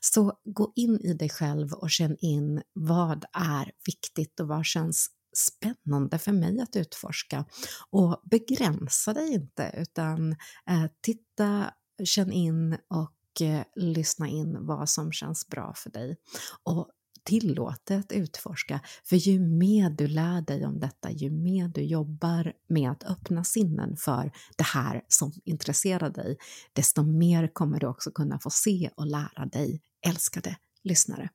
Så 0.00 0.32
gå 0.44 0.72
in 0.76 1.00
i 1.00 1.14
dig 1.14 1.28
själv 1.28 1.72
och 1.72 1.90
känn 1.90 2.16
in 2.20 2.62
vad 2.72 3.24
är 3.32 3.72
viktigt 3.86 4.40
och 4.40 4.48
vad 4.48 4.66
känns 4.66 5.10
spännande 5.36 6.18
för 6.18 6.32
mig 6.32 6.60
att 6.60 6.76
utforska. 6.76 7.44
Och 7.90 8.22
begränsa 8.24 9.12
dig 9.12 9.32
inte 9.32 9.74
utan 9.76 10.32
eh, 10.70 10.86
titta, 11.00 11.74
känn 12.04 12.32
in 12.32 12.78
och 12.88 13.42
eh, 13.46 13.64
lyssna 13.76 14.28
in 14.28 14.66
vad 14.66 14.88
som 14.88 15.12
känns 15.12 15.48
bra 15.48 15.74
för 15.76 15.90
dig. 15.90 16.16
Och 16.62 16.88
tillåter 17.24 17.98
att 17.98 18.12
utforska. 18.12 18.80
För 19.04 19.16
ju 19.16 19.40
mer 19.40 19.90
du 19.90 20.06
lär 20.06 20.40
dig 20.40 20.66
om 20.66 20.80
detta, 20.80 21.10
ju 21.10 21.30
mer 21.30 21.68
du 21.68 21.82
jobbar 21.82 22.52
med 22.68 22.90
att 22.90 23.04
öppna 23.04 23.44
sinnen 23.44 23.96
för 23.96 24.32
det 24.56 24.64
här 24.64 25.04
som 25.08 25.32
intresserar 25.44 26.10
dig, 26.10 26.36
desto 26.72 27.02
mer 27.02 27.54
kommer 27.54 27.80
du 27.80 27.86
också 27.86 28.10
kunna 28.10 28.38
få 28.38 28.50
se 28.50 28.90
och 28.96 29.06
lära 29.06 29.46
dig, 29.46 29.82
älskade 30.06 30.56
lyssnare. 30.84 31.28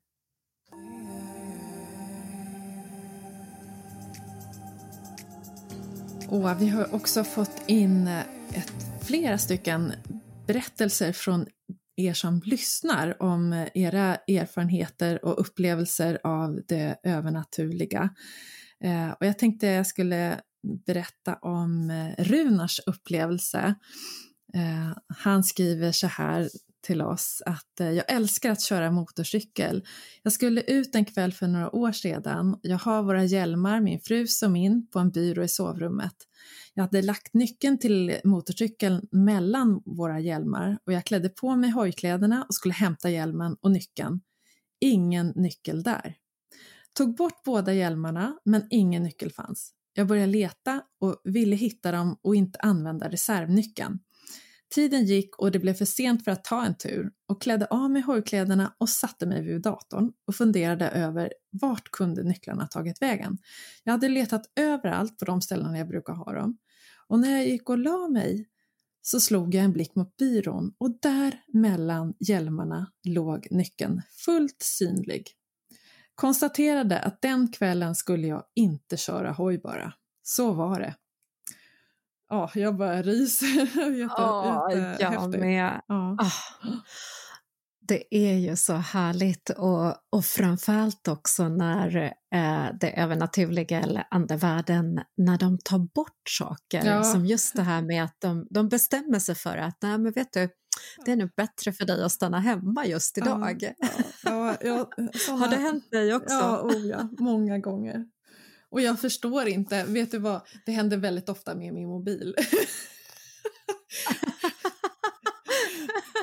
Och 6.30 6.62
vi 6.62 6.68
har 6.68 6.96
också 6.96 7.24
fått 7.24 7.62
in 7.68 8.08
eh, 8.08 8.20
ett, 8.54 8.74
flera 9.02 9.38
stycken 9.38 9.94
berättelser 10.48 11.12
från 11.12 11.46
er 11.96 12.14
som 12.14 12.42
lyssnar 12.46 13.22
om 13.24 13.54
eh, 13.54 13.68
era 13.74 14.16
erfarenheter 14.16 15.26
och 15.26 15.42
upplevelser 15.42 16.20
av 16.24 16.62
det 16.68 17.00
övernaturliga. 17.04 18.10
Eh, 18.84 19.10
och 19.10 19.26
jag 19.26 19.40
tänkte 19.40 19.68
jag 19.68 19.88
skulle 19.88 20.42
berätta 20.86 21.36
om 21.36 21.90
eh, 21.90 22.24
Runars 22.24 22.80
upplevelse. 22.86 23.76
Eh, 24.54 24.98
han 25.08 25.44
skriver 25.44 25.92
så 25.92 26.08
här 26.08 26.50
till 26.88 27.02
oss 27.02 27.42
att 27.46 27.80
eh, 27.80 27.92
jag 27.92 28.12
älskar 28.12 28.52
att 28.52 28.62
köra 28.62 28.92
motorcykel. 28.92 29.86
Jag 30.24 30.34
skulle 30.34 30.62
ut 30.62 30.96
en 30.96 31.06
kväll 31.06 31.34
för 31.34 31.48
några 31.48 31.76
år 31.76 31.92
sedan. 31.92 32.60
Jag 32.62 32.78
har 32.78 33.04
våra 33.04 33.24
hjälmar, 33.24 33.82
min 33.82 34.00
frus 34.00 34.44
och 34.44 34.52
min, 34.52 34.88
på 34.88 35.00
en 35.00 35.12
byrå 35.12 35.44
i 35.44 35.48
sovrummet. 35.48 36.16
Jag 36.74 36.84
hade 36.84 37.02
lagt 37.02 37.34
nyckeln 37.34 37.80
till 37.80 38.20
motorcykeln 38.24 39.08
mellan 39.12 39.82
våra 39.86 40.20
hjälmar 40.20 40.78
och 40.86 40.94
jag 40.94 41.06
klädde 41.06 41.30
på 41.30 41.56
mig 41.56 41.70
hojkläderna 41.70 42.46
och 42.50 42.56
skulle 42.56 42.74
hämta 42.74 43.10
hjälmen 43.10 43.56
och 43.62 43.72
nyckeln. 43.72 44.22
Ingen 44.80 45.34
nyckel 45.36 45.84
där. 45.84 46.16
Tog 46.94 47.16
bort 47.16 47.44
båda 47.46 47.74
hjälmarna, 47.74 48.38
men 48.46 48.68
ingen 48.70 49.04
nyckel 49.04 49.32
fanns. 49.32 49.74
Jag 49.94 50.08
började 50.08 50.32
leta 50.32 50.82
och 51.02 51.22
ville 51.24 51.56
hitta 51.56 51.92
dem 51.92 52.20
och 52.22 52.36
inte 52.36 52.60
använda 52.60 53.10
reservnyckeln. 53.10 54.00
Tiden 54.76 55.06
gick 55.06 55.36
och 55.40 55.52
det 55.52 55.60
blev 55.60 55.74
för 55.74 55.86
sent 55.86 56.24
för 56.24 56.32
att 56.32 56.44
ta 56.44 56.66
en 56.66 56.78
tur 56.78 57.12
och 57.28 57.42
klädde 57.42 57.66
av 57.66 57.92
mig 57.92 58.02
hojkläderna 58.02 58.74
och 58.78 58.90
satte 58.90 59.26
mig 59.26 59.44
vid 59.44 59.62
datorn 59.62 60.12
och 60.28 60.36
funderade 60.36 60.90
över 60.90 61.34
vart 61.52 61.92
kunde 61.92 62.24
nycklarna 62.24 62.68
tagit 62.68 63.02
vägen. 63.02 63.38
Jag 63.84 63.92
hade 63.92 64.10
letat 64.10 64.52
överallt 64.56 65.18
på 65.18 65.26
de 65.26 65.42
ställen 65.42 65.76
jag 65.76 65.88
brukar 65.88 66.14
ha 66.14 66.34
dem 66.34 66.58
och 67.08 67.20
när 67.20 67.32
jag 67.32 67.48
gick 67.48 67.70
och 67.70 67.78
la 67.78 68.08
mig 68.08 68.48
så 69.02 69.20
slog 69.20 69.56
jag 69.56 69.64
en 69.64 69.74
blick 69.74 69.96
mot 69.96 70.18
byrån 70.18 70.74
och 70.78 71.00
där 71.02 71.44
mellan 71.54 72.14
hjälmarna 72.20 72.92
låg 73.04 73.48
nyckeln 73.52 74.02
fullt 74.26 74.62
synlig. 74.62 75.28
Konstaterade 76.16 77.00
att 77.00 77.22
den 77.22 77.52
kvällen 77.52 77.96
skulle 77.96 78.28
jag 78.28 78.44
inte 78.56 78.98
köra 78.98 79.32
hoj 79.32 79.58
bara. 79.58 79.94
Så 80.24 80.54
var 80.54 80.80
det. 80.80 80.96
Ja, 82.30 82.52
jag 82.56 82.78
bara 82.78 83.02
ryser. 83.02 83.48
Jätte, 84.00 84.14
ja, 85.00 85.14
jag 85.14 85.40
med. 85.40 85.82
Ja. 85.88 86.18
Oh. 86.20 86.34
Det 87.88 88.16
är 88.16 88.34
ju 88.34 88.56
så 88.56 88.74
härligt 88.74 89.50
och, 89.50 89.96
och 90.10 90.26
framförallt 90.26 91.08
också 91.08 91.48
när 91.48 91.96
eh, 92.36 92.66
det 92.80 93.00
övernaturliga 93.02 93.82
eller 93.82 94.08
andevärlden, 94.12 95.02
när 95.18 95.38
de 95.38 95.58
tar 95.58 95.80
bort 95.80 96.30
saker. 96.30 96.86
Ja. 96.86 97.04
Som 97.04 97.26
just 97.26 97.56
det 97.56 97.62
här 97.62 97.82
med 97.82 98.04
att 98.04 98.16
de, 98.20 98.48
de 98.50 98.70
bestämmer 98.70 99.20
sig 99.20 99.36
för 99.36 99.58
att, 99.58 99.78
nej 99.82 99.98
men 99.98 100.12
vet 100.12 100.34
du, 100.34 100.50
det 101.06 101.12
är 101.12 101.16
nog 101.16 101.30
bättre 101.38 101.74
för 101.74 101.86
dig 101.86 102.04
att 102.04 102.12
stanna 102.12 102.40
hemma 102.40 102.86
just 102.86 103.18
idag. 103.18 103.62
Ja, 103.62 103.90
ja, 104.24 104.58
ja, 104.62 104.90
såna, 105.14 105.38
Har 105.38 105.48
det 105.48 105.56
hänt 105.56 105.92
dig 105.92 106.16
också? 106.16 106.36
Ja, 106.36 106.62
oh 106.62 106.88
ja, 106.88 107.10
många 107.20 107.58
gånger. 107.58 108.06
Och 108.72 108.82
jag 108.82 109.00
förstår 109.02 109.48
inte, 109.48 109.84
vet 109.84 110.12
du 110.12 110.20
vad, 110.20 110.42
det 110.66 110.72
händer 110.72 110.98
väldigt 110.98 111.30
ofta 111.30 111.56
med 111.56 111.74
min 111.74 111.88
mobil. 111.88 112.36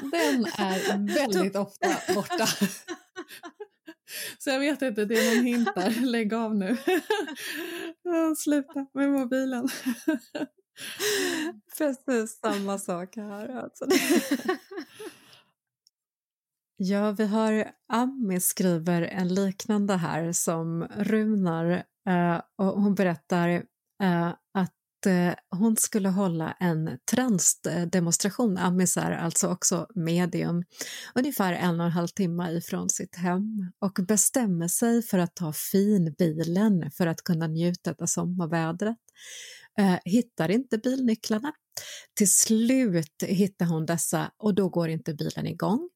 Den 0.01 0.45
är 0.45 1.15
väldigt 1.17 1.57
ofta 1.57 2.15
borta. 2.15 2.47
Så 4.39 4.51
jag 4.51 4.61
vet 4.61 4.83
inte, 4.83 5.05
det 5.05 5.15
är 5.15 5.35
någon 5.35 5.45
hint 5.45 5.75
där. 5.75 6.07
Lägg 6.07 6.35
av 6.35 6.55
nu. 6.57 6.77
Sluta 8.37 8.87
med 8.95 9.11
mobilen. 9.11 9.69
Precis 11.79 12.41
samma 12.41 12.79
sak 12.79 13.17
här. 13.17 13.49
Alltså. 13.49 13.87
Ja, 16.77 17.11
vi 17.13 17.27
har 17.27 17.71
Ami 17.89 18.41
skriver 18.41 19.03
en 19.03 19.35
liknande 19.35 19.97
här 19.97 20.33
som 20.33 20.89
Runar 20.97 21.85
Eh, 22.09 22.41
och 22.59 22.83
hon 22.83 22.95
berättar 22.95 23.49
uh, 24.03 24.35
att 24.55 25.07
uh, 25.07 25.35
hon 25.51 25.77
skulle 25.77 26.09
hålla 26.09 26.53
en 26.53 26.99
transdemonstration, 27.11 28.59
Amis 28.59 28.97
är 28.97 29.11
alltså 29.11 29.49
också 29.49 29.87
medium, 29.95 30.65
ungefär 31.15 31.53
en 31.53 31.81
och 31.81 31.87
en 31.87 31.93
halv 31.93 32.09
timme 32.09 32.51
ifrån 32.51 32.91
sitt 32.91 33.17
hem 33.17 33.73
och 33.79 33.99
bestämmer 34.09 34.69
sig 34.69 35.03
för 35.03 35.19
att 35.19 35.37
ta 35.37 35.53
finbilen 35.53 36.91
för 36.91 37.07
att 37.07 37.23
kunna 37.23 37.47
njuta 37.47 37.95
av 37.99 38.07
sommarvädret. 38.07 38.97
hittar 40.05 40.49
inte 40.49 40.79
bilnycklarna. 40.79 41.53
Till 42.15 42.33
slut 42.33 43.23
hittar 43.27 43.67
hon 43.67 43.87
dessa 43.87 44.31
och 44.37 44.55
då 44.55 44.69
går 44.69 44.89
inte 44.89 45.15
bilen 45.15 45.47
igång. 45.47 45.91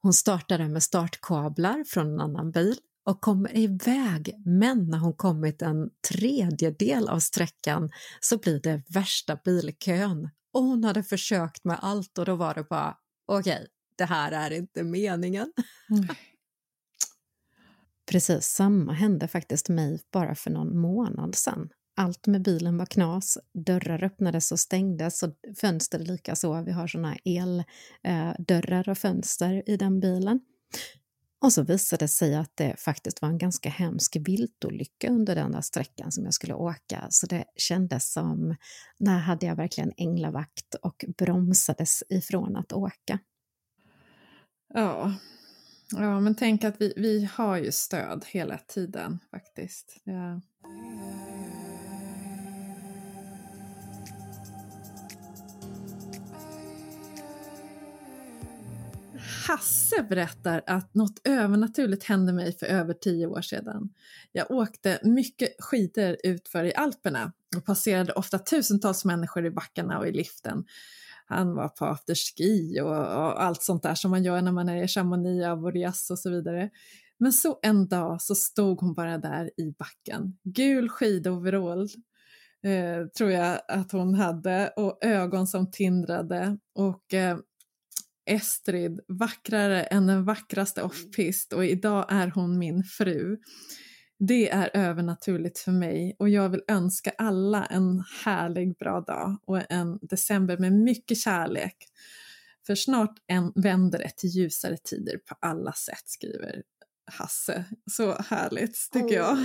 Hon 0.00 0.12
startar 0.12 0.58
den 0.58 0.72
med 0.72 0.82
startkablar 0.82 1.84
från 1.84 2.06
en 2.06 2.20
annan 2.20 2.50
bil 2.50 2.76
och 3.06 3.20
kommer 3.20 3.56
iväg, 3.56 4.34
men 4.44 4.88
när 4.88 4.98
hon 4.98 5.12
kommit 5.12 5.62
en 5.62 5.90
tredjedel 6.08 7.08
av 7.08 7.18
sträckan 7.18 7.90
så 8.20 8.38
blir 8.38 8.60
det 8.60 8.82
värsta 8.88 9.38
bilkön 9.44 10.30
och 10.52 10.62
hon 10.62 10.84
hade 10.84 11.02
försökt 11.02 11.64
med 11.64 11.78
allt 11.82 12.18
och 12.18 12.24
då 12.24 12.36
var 12.36 12.54
det 12.54 12.64
bara 12.64 12.96
okej, 13.26 13.54
okay, 13.54 13.66
det 13.98 14.04
här 14.04 14.32
är 14.32 14.50
inte 14.50 14.82
meningen. 14.82 15.52
Mm. 15.90 16.08
Precis 18.10 18.44
samma 18.44 18.92
hände 18.92 19.28
faktiskt 19.28 19.68
mig 19.68 20.00
bara 20.12 20.34
för 20.34 20.50
någon 20.50 20.78
månad 20.78 21.34
sedan. 21.34 21.68
Allt 21.96 22.26
med 22.26 22.42
bilen 22.42 22.78
var 22.78 22.86
knas, 22.86 23.38
dörrar 23.66 24.04
öppnades 24.04 24.52
och 24.52 24.60
stängdes 24.60 25.22
och 25.22 25.34
fönster 25.60 25.98
likaså. 25.98 26.62
Vi 26.62 26.72
har 26.72 26.86
såna 26.86 27.16
eldörrar 27.24 28.88
och 28.88 28.98
fönster 28.98 29.62
i 29.66 29.76
den 29.76 30.00
bilen. 30.00 30.40
Och 31.40 31.52
så 31.52 31.62
visade 31.62 32.04
det 32.04 32.08
sig 32.08 32.34
att 32.34 32.52
det 32.54 32.80
faktiskt 32.80 33.22
var 33.22 33.28
en 33.28 33.38
ganska 33.38 33.68
hemsk 33.68 34.16
viltolycka 34.20 35.10
under 35.10 35.34
den 35.34 35.52
där 35.52 35.60
sträckan 35.60 36.12
som 36.12 36.24
jag 36.24 36.34
skulle 36.34 36.54
åka. 36.54 37.06
Så 37.10 37.26
det 37.26 37.44
kändes 37.56 38.12
som, 38.12 38.56
när 38.98 39.18
hade 39.18 39.46
jag 39.46 39.56
verkligen 39.56 39.92
änglavakt 39.96 40.74
och 40.82 41.04
bromsades 41.18 42.02
ifrån 42.08 42.56
att 42.56 42.72
åka. 42.72 43.18
Ja, 44.74 45.14
ja 45.90 46.20
men 46.20 46.34
tänk 46.34 46.64
att 46.64 46.80
vi, 46.80 46.92
vi 46.96 47.28
har 47.32 47.56
ju 47.56 47.72
stöd 47.72 48.24
hela 48.26 48.58
tiden 48.58 49.18
faktiskt. 49.30 50.00
Ja. 50.04 50.40
Hasse 59.46 60.02
berättar 60.02 60.62
att 60.66 60.94
något 60.94 61.20
övernaturligt 61.24 62.04
hände 62.04 62.32
mig 62.32 62.58
för 62.58 62.66
över 62.66 62.94
tio 62.94 63.26
år 63.26 63.40
sedan. 63.40 63.88
Jag 64.32 64.50
åkte 64.50 65.00
mycket 65.02 65.48
skidor 65.58 66.16
utför 66.24 66.64
i 66.64 66.74
Alperna 66.74 67.32
och 67.56 67.64
passerade 67.64 68.12
ofta 68.12 68.38
tusentals 68.38 69.04
människor 69.04 69.46
i 69.46 69.50
backarna 69.50 69.98
och 69.98 70.08
i 70.08 70.12
liften. 70.12 70.64
Han 71.26 71.54
var 71.54 71.68
på 71.68 71.84
afterski 71.84 72.80
och, 72.80 72.96
och 72.96 73.42
allt 73.42 73.62
sånt 73.62 73.82
där 73.82 73.94
som 73.94 74.10
man 74.10 74.24
gör 74.24 74.42
när 74.42 74.52
man 74.52 74.68
är 74.68 74.84
i 74.84 74.88
Chamonix, 74.88 75.46
Avoriaz 75.46 76.10
och 76.10 76.18
så 76.18 76.30
vidare. 76.30 76.70
Men 77.18 77.32
så 77.32 77.58
en 77.62 77.88
dag 77.88 78.22
så 78.22 78.34
stod 78.34 78.80
hon 78.80 78.94
bara 78.94 79.18
där 79.18 79.50
i 79.56 79.74
backen, 79.78 80.38
gul 80.44 80.88
skidoverall 80.88 81.88
eh, 82.62 83.06
tror 83.18 83.30
jag 83.30 83.60
att 83.68 83.92
hon 83.92 84.14
hade 84.14 84.68
och 84.76 84.98
ögon 85.04 85.46
som 85.46 85.70
tindrade 85.70 86.58
och 86.74 87.14
eh, 87.14 87.38
Estrid 88.26 89.00
vackrare 89.08 89.82
än 89.82 90.06
den 90.06 90.24
vackraste 90.24 90.82
offpist 90.82 91.52
och 91.52 91.64
idag 91.64 92.06
är 92.08 92.28
hon 92.28 92.58
min 92.58 92.84
fru. 92.84 93.36
Det 94.18 94.50
är 94.50 94.70
övernaturligt 94.74 95.58
för 95.58 95.72
mig 95.72 96.16
och 96.18 96.28
jag 96.28 96.48
vill 96.48 96.62
önska 96.68 97.12
alla 97.18 97.64
en 97.64 98.04
härlig 98.24 98.78
bra 98.78 99.00
dag 99.00 99.38
och 99.46 99.72
en 99.72 99.98
december 100.02 100.58
med 100.58 100.72
mycket 100.72 101.18
kärlek. 101.18 101.76
För 102.66 102.74
snart 102.74 103.14
en 103.26 103.52
vänder 103.54 103.98
det 103.98 104.10
till 104.16 104.30
ljusare 104.30 104.76
tider 104.76 105.18
på 105.18 105.34
alla 105.40 105.72
sätt, 105.72 106.02
skriver 106.04 106.62
Hasse. 107.10 107.64
Så 107.90 108.22
härligt 108.22 108.88
tycker 108.92 109.06
oh, 109.06 109.12
jag. 109.12 109.38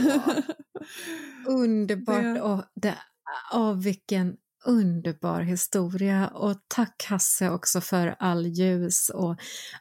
Underbart! 1.47 2.23
Det... 2.23 2.41
Och 2.41 2.63
det, 2.75 2.97
oh, 3.53 3.81
vilken 3.81 4.37
underbar 4.65 5.41
historia 5.41 6.27
och 6.27 6.55
tack 6.67 7.05
Hasse 7.09 7.49
också 7.49 7.81
för 7.81 8.15
all 8.19 8.47
ljus 8.47 9.09
och 9.09 9.31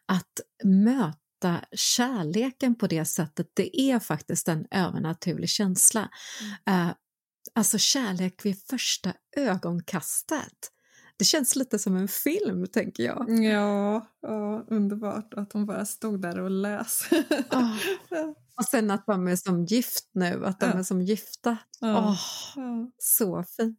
att 0.07 0.41
möta 0.65 1.65
kärleken 1.73 2.75
på 2.75 2.87
det 2.87 3.05
sättet, 3.05 3.47
det 3.55 3.81
är 3.81 3.99
faktiskt 3.99 4.49
en 4.49 4.67
övernaturlig 4.71 5.49
känsla. 5.49 6.11
Mm. 6.67 6.89
Uh, 6.89 6.95
alltså 7.55 7.79
kärlek 7.79 8.45
vid 8.45 8.57
första 8.71 9.13
ögonkastet. 9.37 10.73
Det 11.21 11.25
känns 11.25 11.57
lite 11.57 11.79
som 11.79 11.97
en 11.97 12.09
film, 12.09 12.67
tänker 12.67 13.03
jag. 13.03 13.45
Ja, 13.45 14.07
ja 14.23 14.65
underbart 14.69 15.35
att 15.35 15.53
hon 15.53 15.67
bara 15.67 15.87
stod 15.87 16.23
där 16.23 16.41
och 16.41 16.51
läs. 16.51 17.09
oh. 17.51 17.77
Och 18.57 18.65
sen 18.65 18.91
att 18.91 19.07
de 19.07 19.29
är 19.29 19.37
som 19.37 19.65
gift 19.65 20.11
nu, 20.13 20.47
att 20.47 20.61
de 20.61 20.67
ja. 20.67 20.73
är 20.73 20.83
som 20.83 21.03
gifta. 21.03 21.57
Ja. 21.81 22.11
Oh, 22.11 22.19
ja. 22.57 22.91
Så 22.99 23.45
fint. 23.57 23.79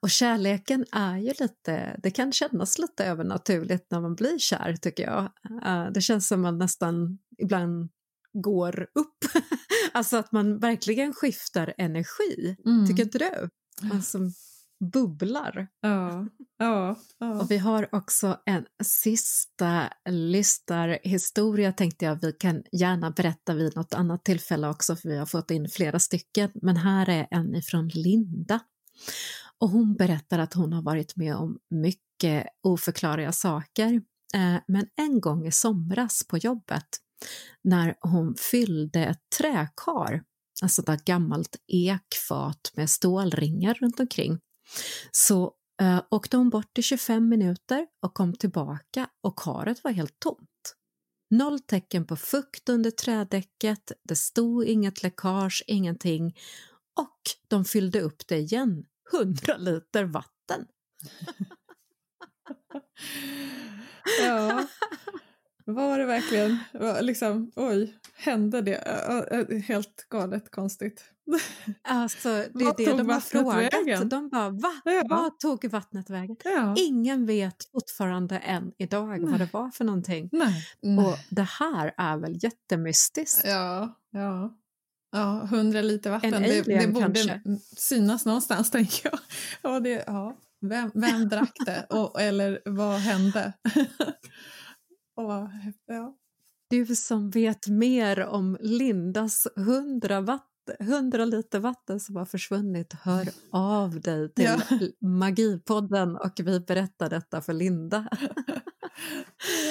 Och 0.00 0.10
kärleken 0.10 0.84
är 0.92 1.16
ju 1.16 1.32
lite, 1.40 2.00
det 2.02 2.10
kan 2.10 2.32
kännas 2.32 2.78
lite 2.78 3.04
övernaturligt 3.04 3.90
när 3.90 4.00
man 4.00 4.14
blir 4.14 4.38
kär 4.38 4.76
tycker 4.82 5.02
jag. 5.02 5.22
Uh, 5.66 5.92
det 5.92 6.00
känns 6.00 6.28
som 6.28 6.40
man 6.40 6.58
nästan 6.58 7.18
ibland 7.38 7.90
går 8.32 8.82
upp. 8.94 9.18
alltså 9.92 10.16
att 10.16 10.32
man 10.32 10.58
verkligen 10.58 11.14
skiftar 11.14 11.74
energi, 11.78 12.56
mm. 12.66 12.86
tycker 12.86 13.02
inte 13.02 13.18
du? 13.18 13.48
Alltså, 13.92 14.18
bubblar. 14.92 15.68
Ja, 15.80 16.26
ja, 16.58 16.96
ja. 17.18 17.40
Och 17.40 17.50
vi 17.50 17.58
har 17.58 17.94
också 17.94 18.38
en 18.46 18.66
sista 18.82 19.88
lystarhistoria 20.08 21.72
tänkte 21.72 22.04
jag 22.04 22.20
vi 22.22 22.32
kan 22.32 22.62
gärna 22.72 23.10
berätta 23.10 23.54
vid 23.54 23.76
något 23.76 23.94
annat 23.94 24.24
tillfälle 24.24 24.68
också 24.68 24.96
för 24.96 25.08
vi 25.08 25.18
har 25.18 25.26
fått 25.26 25.50
in 25.50 25.68
flera 25.68 25.98
stycken. 25.98 26.50
Men 26.54 26.76
här 26.76 27.08
är 27.08 27.26
en 27.30 27.54
ifrån 27.54 27.88
Linda. 27.88 28.60
Och 29.58 29.70
hon 29.70 29.94
berättar 29.94 30.38
att 30.38 30.54
hon 30.54 30.72
har 30.72 30.82
varit 30.82 31.16
med 31.16 31.36
om 31.36 31.58
mycket 31.70 32.46
oförklarliga 32.62 33.32
saker. 33.32 33.92
Eh, 34.34 34.56
men 34.66 34.86
en 34.96 35.20
gång 35.20 35.46
i 35.46 35.52
somras 35.52 36.26
på 36.28 36.38
jobbet 36.38 36.88
när 37.64 37.94
hon 38.00 38.34
fyllde 38.50 39.04
ett 39.04 39.22
träkar, 39.38 40.22
alltså 40.62 40.92
ett 40.92 41.04
gammalt 41.04 41.56
ekfat 41.66 42.72
med 42.74 42.90
stålringar 42.90 43.74
runt 43.74 44.00
omkring, 44.00 44.38
så 45.10 45.52
eh, 45.80 46.02
åkte 46.10 46.36
hon 46.36 46.50
bort 46.50 46.78
i 46.78 46.82
25 46.82 47.28
minuter 47.28 47.86
och 48.02 48.14
kom 48.14 48.32
tillbaka 48.32 49.08
och 49.20 49.38
karet 49.38 49.84
var 49.84 49.90
helt 49.90 50.20
tomt. 50.20 50.74
Noll 51.30 51.60
tecken 51.60 52.06
på 52.06 52.16
fukt 52.16 52.68
under 52.68 52.90
trädäcket, 52.90 53.92
det 54.02 54.16
stod 54.16 54.64
inget 54.64 55.02
läckage, 55.02 55.64
ingenting 55.66 56.36
och 56.96 57.20
de 57.48 57.64
fyllde 57.64 58.00
upp 58.00 58.26
det 58.26 58.38
igen, 58.38 58.84
100 59.12 59.56
liter 59.56 60.04
vatten. 60.04 60.66
ja. 64.20 64.66
Var 65.66 65.98
det 65.98 66.04
verkligen, 66.04 66.58
liksom, 67.00 67.52
oj, 67.56 67.94
hände 68.16 68.60
det? 68.60 69.64
Helt 69.66 70.06
galet 70.10 70.50
konstigt. 70.50 71.04
Alltså, 71.82 72.28
det 72.28 72.64
är 72.64 72.76
det 72.76 72.96
de 72.96 73.08
har 73.08 73.20
frågat. 73.20 73.74
Vägen? 73.74 74.08
De 74.08 74.28
bara, 74.28 74.50
va? 74.50 74.72
Ja. 74.84 75.02
Vad 75.08 75.38
tog 75.38 75.64
vattnet 75.64 76.10
vägen? 76.10 76.36
Ja. 76.44 76.74
Ingen 76.78 77.26
vet 77.26 77.70
fortfarande 77.72 78.38
än 78.38 78.72
idag 78.78 79.08
Nej. 79.08 79.30
vad 79.30 79.40
det 79.40 79.52
var 79.52 79.70
för 79.70 79.84
någonting. 79.84 80.28
Nej. 80.32 80.66
Och 80.98 81.18
det 81.30 81.48
här 81.60 81.94
är 81.96 82.16
väl 82.16 82.44
jättemystiskt? 82.44 83.42
Ja, 83.44 84.00
ja. 84.10 84.58
Ja, 85.12 85.46
hundra 85.50 85.82
liter 85.82 86.10
vatten, 86.10 86.42
det, 86.42 86.62
det, 86.62 86.88
borde 86.88 87.06
kanske. 87.06 87.40
synas 87.76 88.26
någonstans 88.26 88.70
tänker 88.70 89.10
jag. 89.10 89.20
Ja, 89.62 89.80
det, 89.80 90.04
ja. 90.06 90.36
Vem, 90.60 90.90
vem 90.94 91.28
drack 91.28 91.52
det? 91.66 91.86
Och, 91.90 92.20
eller 92.20 92.62
vad 92.64 92.98
hände? 93.00 93.52
Och, 95.16 95.48
ja. 95.86 96.16
Du 96.70 96.86
som 96.86 97.30
vet 97.30 97.68
mer 97.68 98.20
om 98.20 98.58
Lindas 98.60 99.46
hundra, 99.56 100.20
vatten, 100.20 100.76
100 100.80 101.24
liter 101.24 101.58
vatten 101.58 102.00
som 102.00 102.16
har 102.16 102.24
försvunnit, 102.24 102.92
hör 102.92 103.28
av 103.52 104.00
dig 104.00 104.28
till 104.34 104.44
ja. 104.44 104.58
Magipodden 105.00 106.16
och 106.16 106.32
vi 106.36 106.60
berättar 106.60 107.10
detta 107.10 107.40
för 107.40 107.52
Linda. 107.52 108.08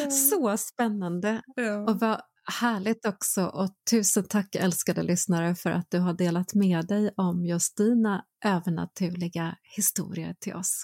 Ja. 0.03 0.11
Så 0.11 0.57
spännande! 0.57 1.41
Ja. 1.55 1.79
Och 1.79 1.99
vad 1.99 2.21
härligt 2.61 3.05
också 3.05 3.45
och 3.45 3.69
tusen 3.89 4.23
tack 4.23 4.55
älskade 4.55 5.03
lyssnare 5.03 5.55
för 5.55 5.69
att 5.71 5.91
du 5.91 5.99
har 5.99 6.13
delat 6.13 6.53
med 6.53 6.87
dig 6.87 7.13
om 7.17 7.45
just 7.45 7.77
dina 7.77 8.25
övernaturliga 8.45 9.55
historier 9.63 10.35
till 10.39 10.53
oss. 10.53 10.83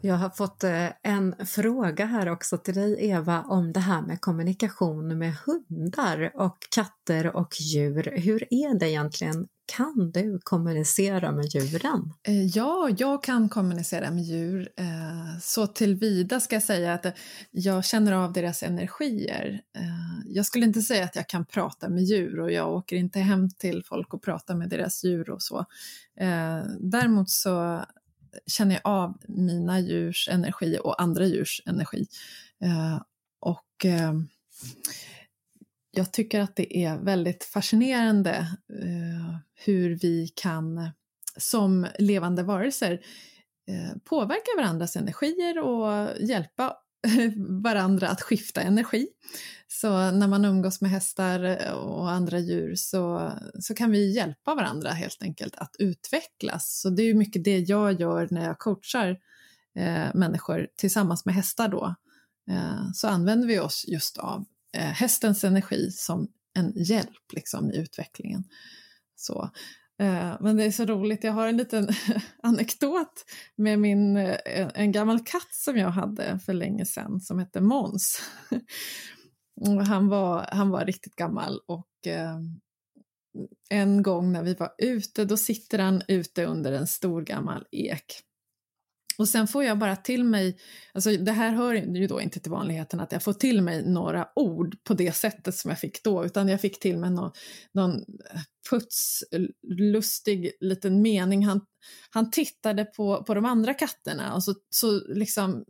Jag 0.00 0.14
har 0.14 0.30
fått 0.30 0.64
eh, 0.64 0.86
en 1.02 1.34
fråga 1.46 2.06
här 2.06 2.28
också 2.28 2.58
till 2.58 2.74
dig 2.74 2.96
Eva 3.10 3.42
om 3.42 3.72
det 3.72 3.80
här 3.80 4.02
med 4.02 4.20
kommunikation 4.20 5.18
med 5.18 5.34
hundar 5.34 6.32
och 6.34 6.56
katter 6.70 7.36
och 7.36 7.60
djur. 7.60 8.12
Hur 8.16 8.44
är 8.50 8.78
det 8.78 8.90
egentligen? 8.90 9.48
Kan 9.76 10.10
du 10.14 10.40
kommunicera 10.42 11.32
med 11.32 11.44
djuren? 11.44 12.12
Eh, 12.22 12.46
ja, 12.46 12.90
jag 12.98 13.22
kan 13.22 13.48
kommunicera 13.48 14.10
med 14.10 14.24
djur. 14.24 14.68
Eh, 14.76 15.38
så 15.40 15.66
tillvida 15.66 16.40
ska 16.40 16.56
jag 16.56 16.62
säga 16.62 16.94
att 16.94 17.06
jag 17.50 17.84
känner 17.84 18.12
av 18.12 18.32
deras 18.32 18.62
energier. 18.62 19.60
Jag 20.26 20.46
skulle 20.46 20.66
inte 20.66 20.80
säga 20.80 21.04
att 21.04 21.16
jag 21.16 21.28
kan 21.28 21.44
prata 21.44 21.88
med 21.88 22.04
djur 22.04 22.40
och 22.40 22.52
jag 22.52 22.72
åker 22.72 22.96
inte 22.96 23.18
hem 23.18 23.50
till 23.50 23.84
folk 23.84 24.14
och 24.14 24.22
pratar 24.22 24.54
med 24.54 24.68
deras 24.68 25.04
djur 25.04 25.30
och 25.30 25.42
så. 25.42 25.64
Däremot 26.80 27.30
så 27.30 27.84
känner 28.46 28.74
jag 28.74 28.82
av 28.84 29.18
mina 29.28 29.80
djurs 29.80 30.28
energi 30.28 30.78
och 30.84 31.02
andra 31.02 31.26
djurs 31.26 31.62
energi. 31.66 32.06
Eh, 32.64 33.02
och 33.40 33.84
eh, 33.84 34.12
jag 35.90 36.12
tycker 36.12 36.40
att 36.40 36.56
det 36.56 36.84
är 36.84 36.98
väldigt 36.98 37.44
fascinerande 37.44 38.36
eh, 38.82 39.36
hur 39.54 39.98
vi 39.98 40.28
kan 40.34 40.90
som 41.36 41.86
levande 41.98 42.42
varelser 42.42 42.92
eh, 43.68 43.98
påverka 44.04 44.50
varandras 44.56 44.96
energier 44.96 45.58
och 45.58 46.08
hjälpa 46.20 46.76
varandra 47.62 48.08
att 48.08 48.22
skifta 48.22 48.60
energi. 48.60 49.08
Så 49.68 50.10
när 50.10 50.28
man 50.28 50.44
umgås 50.44 50.80
med 50.80 50.90
hästar 50.90 51.72
och 51.74 52.10
andra 52.10 52.38
djur 52.38 52.74
så, 52.74 53.32
så 53.60 53.74
kan 53.74 53.90
vi 53.90 54.14
hjälpa 54.14 54.54
varandra 54.54 54.90
helt 54.90 55.22
enkelt 55.22 55.56
att 55.56 55.76
utvecklas. 55.78 56.80
Så 56.80 56.90
det 56.90 57.02
är 57.02 57.14
mycket 57.14 57.44
det 57.44 57.58
jag 57.58 58.00
gör 58.00 58.28
när 58.30 58.44
jag 58.44 58.58
coachar 58.58 59.08
eh, 59.76 60.06
människor 60.14 60.68
tillsammans 60.76 61.24
med 61.24 61.34
hästar 61.34 61.68
då. 61.68 61.94
Eh, 62.50 62.92
så 62.94 63.08
använder 63.08 63.48
vi 63.48 63.58
oss 63.58 63.84
just 63.88 64.18
av 64.18 64.44
eh, 64.72 64.82
hästens 64.82 65.44
energi 65.44 65.90
som 65.90 66.28
en 66.54 66.72
hjälp 66.76 67.32
liksom, 67.32 67.72
i 67.72 67.76
utvecklingen. 67.76 68.44
Så. 69.16 69.50
Eh, 70.00 70.36
men 70.40 70.56
det 70.56 70.64
är 70.64 70.70
så 70.70 70.84
roligt, 70.84 71.24
jag 71.24 71.32
har 71.32 71.48
en 71.48 71.56
liten 71.56 71.88
anekdot 72.42 73.24
med 73.56 73.78
min, 73.78 74.16
eh, 74.16 74.68
en 74.74 74.92
gammal 74.92 75.24
katt 75.24 75.54
som 75.54 75.76
jag 75.76 75.90
hade 75.90 76.38
för 76.38 76.52
länge 76.52 76.86
sedan 76.86 77.20
som 77.20 77.38
hette 77.38 77.60
Måns. 77.60 78.22
Han 79.86 80.08
var, 80.08 80.48
han 80.52 80.70
var 80.70 80.84
riktigt 80.84 81.16
gammal 81.16 81.60
och 81.66 82.06
eh, 82.06 82.38
en 83.70 84.02
gång 84.02 84.32
när 84.32 84.42
vi 84.42 84.54
var 84.54 84.74
ute, 84.78 85.24
då 85.24 85.36
sitter 85.36 85.78
han 85.78 86.02
ute 86.08 86.44
under 86.44 86.72
en 86.72 86.86
stor 86.86 87.22
gammal 87.22 87.66
ek. 87.70 88.04
Och 89.18 89.28
sen 89.28 89.48
får 89.48 89.64
jag 89.64 89.78
bara 89.78 89.96
till 89.96 90.24
mig, 90.24 90.58
alltså 90.92 91.10
det 91.10 91.32
här 91.32 91.52
hör 91.52 91.74
ju 91.74 92.06
då 92.06 92.20
inte 92.20 92.40
till 92.40 92.50
vanligheten 92.50 93.00
att 93.00 93.12
jag 93.12 93.22
får 93.22 93.32
till 93.32 93.62
mig 93.62 93.82
några 93.86 94.28
ord 94.34 94.76
på 94.84 94.94
det 94.94 95.12
sättet 95.12 95.54
som 95.54 95.68
jag 95.68 95.80
fick 95.80 96.02
då, 96.04 96.24
utan 96.24 96.48
jag 96.48 96.60
fick 96.60 96.80
till 96.80 96.98
mig 96.98 97.10
någon, 97.10 97.30
någon 97.74 98.04
putslustig 98.70 100.52
liten 100.60 101.02
mening. 101.02 101.46
Han, 101.46 101.60
han 102.10 102.30
tittade 102.30 102.84
på, 102.84 103.24
på 103.24 103.34
de 103.34 103.44
andra 103.44 103.74
katterna 103.74 104.34
och 104.34 104.44
så, 104.44 104.54
så 104.70 105.00
liksom 105.08 105.64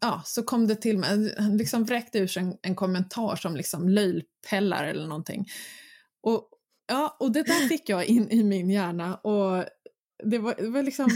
ja, 0.00 0.22
så 0.24 0.42
kom 0.42 0.66
det 0.66 0.74
till 0.74 0.98
mig, 0.98 1.34
han 1.38 1.56
liksom 1.56 1.84
vräkte 1.84 2.18
ur 2.18 2.26
sig 2.26 2.42
en, 2.42 2.56
en 2.62 2.74
kommentar 2.74 3.36
som 3.36 3.56
liksom 3.56 3.88
löjlpellar 3.88 4.84
eller 4.84 5.06
någonting. 5.06 5.46
Och, 6.22 6.48
ja, 6.88 7.16
och 7.20 7.32
det 7.32 7.42
där 7.42 7.68
fick 7.68 7.88
jag 7.88 8.04
in 8.04 8.30
i 8.30 8.44
min 8.44 8.70
hjärna 8.70 9.16
och 9.16 9.64
det 10.24 10.38
var, 10.38 10.54
det 10.58 10.70
var 10.70 10.82
liksom, 10.82 11.08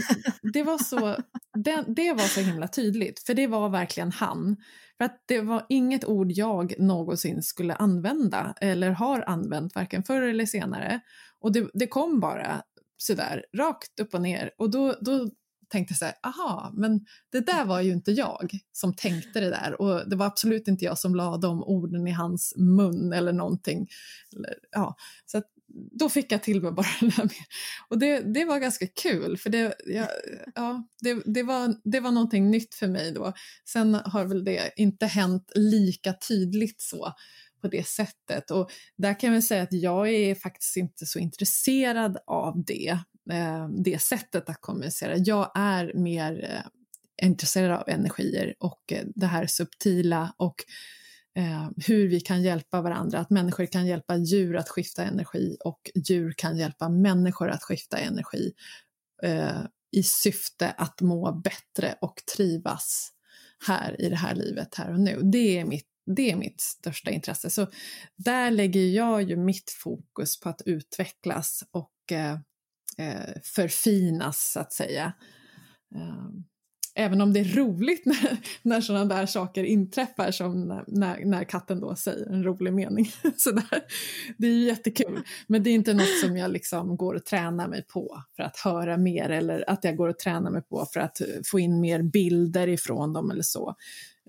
det 0.53 0.63
var 0.63 0.77
så, 0.77 1.17
det, 1.63 1.83
det 1.87 2.13
var 2.13 2.27
så 2.27 2.39
himla 2.39 2.67
tydligt, 2.67 3.19
för 3.19 3.33
det 3.33 3.47
var 3.47 3.69
verkligen 3.69 4.11
han. 4.11 4.57
För 4.97 5.05
att 5.05 5.23
det 5.25 5.41
var 5.41 5.65
inget 5.69 6.05
ord 6.05 6.31
jag 6.31 6.73
någonsin 6.79 7.43
skulle 7.43 7.75
använda 7.75 8.53
eller 8.61 8.91
har 8.91 9.23
använt 9.27 9.75
varken 9.75 10.03
förr 10.03 10.21
eller 10.21 10.45
senare. 10.45 10.99
Och 11.39 11.51
det, 11.51 11.69
det 11.73 11.87
kom 11.87 12.19
bara 12.19 12.63
sådär 12.97 13.45
rakt 13.57 13.99
upp 13.99 14.13
och 14.13 14.21
ner 14.21 14.51
och 14.57 14.71
då, 14.71 14.95
då 15.01 15.29
tänkte 15.69 15.93
så 15.93 16.05
här, 16.05 16.13
aha, 16.23 16.71
men 16.73 17.05
det 17.31 17.39
där 17.39 17.65
var 17.65 17.81
ju 17.81 17.91
inte 17.91 18.11
jag 18.11 18.51
som 18.71 18.93
tänkte 18.93 19.39
det 19.39 19.49
där 19.49 19.81
och 19.81 20.09
det 20.09 20.15
var 20.15 20.25
absolut 20.25 20.67
inte 20.67 20.85
jag 20.85 20.97
som 20.97 21.15
la 21.15 21.37
de 21.37 21.63
orden 21.63 22.07
i 22.07 22.11
hans 22.11 22.53
mun 22.57 23.13
eller 23.13 23.33
någonting. 23.33 23.87
Eller, 24.35 24.53
ja, 24.71 24.95
så 25.25 25.41
då 25.73 26.09
fick 26.09 26.31
jag 26.31 26.43
till 26.43 26.61
mig 26.61 26.71
bara 26.71 26.87
det 26.99 27.15
där 27.15 27.23
med. 27.23 27.45
Och 27.89 27.99
det, 27.99 28.33
det 28.33 28.45
var 28.45 28.59
ganska 28.59 28.87
kul 28.87 29.37
för 29.37 29.49
det, 29.49 29.75
ja, 29.85 30.07
ja, 30.55 30.87
det, 31.01 31.21
det, 31.25 31.43
var, 31.43 31.75
det 31.83 31.99
var 31.99 32.11
någonting 32.11 32.51
nytt 32.51 32.75
för 32.75 32.87
mig 32.87 33.11
då. 33.11 33.33
Sen 33.69 33.93
har 33.93 34.25
väl 34.25 34.43
det 34.43 34.71
inte 34.75 35.05
hänt 35.05 35.51
lika 35.55 36.13
tydligt 36.13 36.81
så 36.81 37.13
på 37.61 37.67
det 37.67 37.87
sättet 37.87 38.51
och 38.51 38.71
där 38.97 39.19
kan 39.19 39.33
jag 39.33 39.43
säga 39.43 39.63
att 39.63 39.73
jag 39.73 40.09
är 40.09 40.35
faktiskt 40.35 40.77
inte 40.77 41.05
så 41.05 41.19
intresserad 41.19 42.17
av 42.27 42.63
det 42.65 42.97
eh, 43.31 43.67
det 43.83 44.01
sättet 44.01 44.49
att 44.49 44.61
kommunicera. 44.61 45.17
Jag 45.17 45.51
är 45.55 45.93
mer 45.93 46.43
eh, 46.43 47.27
intresserad 47.27 47.71
av 47.71 47.89
energier 47.89 48.55
och 48.59 48.91
eh, 48.91 49.03
det 49.15 49.25
här 49.25 49.47
subtila 49.47 50.33
och 50.37 50.55
eh, 51.35 51.69
hur 51.87 52.07
vi 52.07 52.19
kan 52.19 52.43
hjälpa 52.43 52.81
varandra, 52.81 53.19
att 53.19 53.29
människor 53.29 53.65
kan 53.65 53.87
hjälpa 53.87 54.17
djur 54.17 54.55
att 54.55 54.69
skifta 54.69 55.03
energi 55.03 55.57
och 55.59 55.91
djur 55.95 56.33
kan 56.37 56.57
hjälpa 56.57 56.89
människor 56.89 57.49
att 57.49 57.63
skifta 57.63 57.97
energi 57.97 58.53
eh, 59.23 59.61
i 59.91 60.03
syfte 60.03 60.71
att 60.71 61.01
må 61.01 61.31
bättre 61.31 61.95
och 62.01 62.15
trivas 62.35 63.09
här 63.67 64.01
i 64.01 64.09
det 64.09 64.15
här 64.15 64.35
livet, 64.35 64.75
här 64.75 64.91
och 64.91 64.99
nu. 64.99 65.21
Det 65.23 65.59
är 65.59 65.65
mitt, 65.65 65.87
det 66.15 66.31
är 66.31 66.35
mitt 66.35 66.61
största 66.61 67.11
intresse. 67.11 67.49
Så 67.49 67.67
där 68.15 68.51
lägger 68.51 68.81
jag 68.81 69.21
ju 69.23 69.35
mitt 69.35 69.71
fokus 69.71 70.39
på 70.39 70.49
att 70.49 70.61
utvecklas 70.65 71.63
och 71.71 72.11
eh, 72.11 72.37
eh 72.97 73.41
förfinas, 73.43 74.51
så 74.51 74.59
att 74.59 74.73
säga. 74.73 75.13
Um, 75.95 76.45
Även 76.95 77.21
om 77.21 77.33
det 77.33 77.39
är 77.39 77.55
roligt 77.55 78.05
när, 78.05 78.37
när 78.61 78.81
sådana 78.81 79.15
där 79.15 79.25
saker 79.25 79.63
inträffar 79.63 80.31
som 80.31 80.83
när, 80.87 81.25
när 81.25 81.43
katten 81.43 81.79
då 81.79 81.95
säger 81.95 82.25
en 82.25 82.43
rolig 82.43 82.73
mening. 82.73 83.11
Så 83.37 83.51
där. 83.51 83.83
Det 84.37 84.47
är 84.47 84.51
ju 84.51 84.63
jättekul. 84.63 85.19
Men 85.47 85.63
det 85.63 85.69
är 85.69 85.73
inte 85.73 85.93
något 85.93 86.19
som 86.21 86.37
jag 86.37 86.51
liksom 86.51 86.97
går 86.97 87.13
och 87.13 87.25
tränar 87.25 87.67
mig 87.67 87.85
på 87.87 88.23
för 88.35 88.43
att 88.43 88.57
höra 88.57 88.97
mer 88.97 89.29
eller 89.29 89.69
att 89.69 89.83
jag 89.83 89.97
går 89.97 90.09
och 90.09 90.19
tränar 90.19 90.51
mig 90.51 90.61
på 90.61 90.87
för 90.93 90.99
att 90.99 91.21
få 91.45 91.59
in 91.59 91.79
mer 91.79 92.01
bilder 92.01 92.67
ifrån 92.67 93.13
dem 93.13 93.31
eller 93.31 93.43
så. 93.43 93.75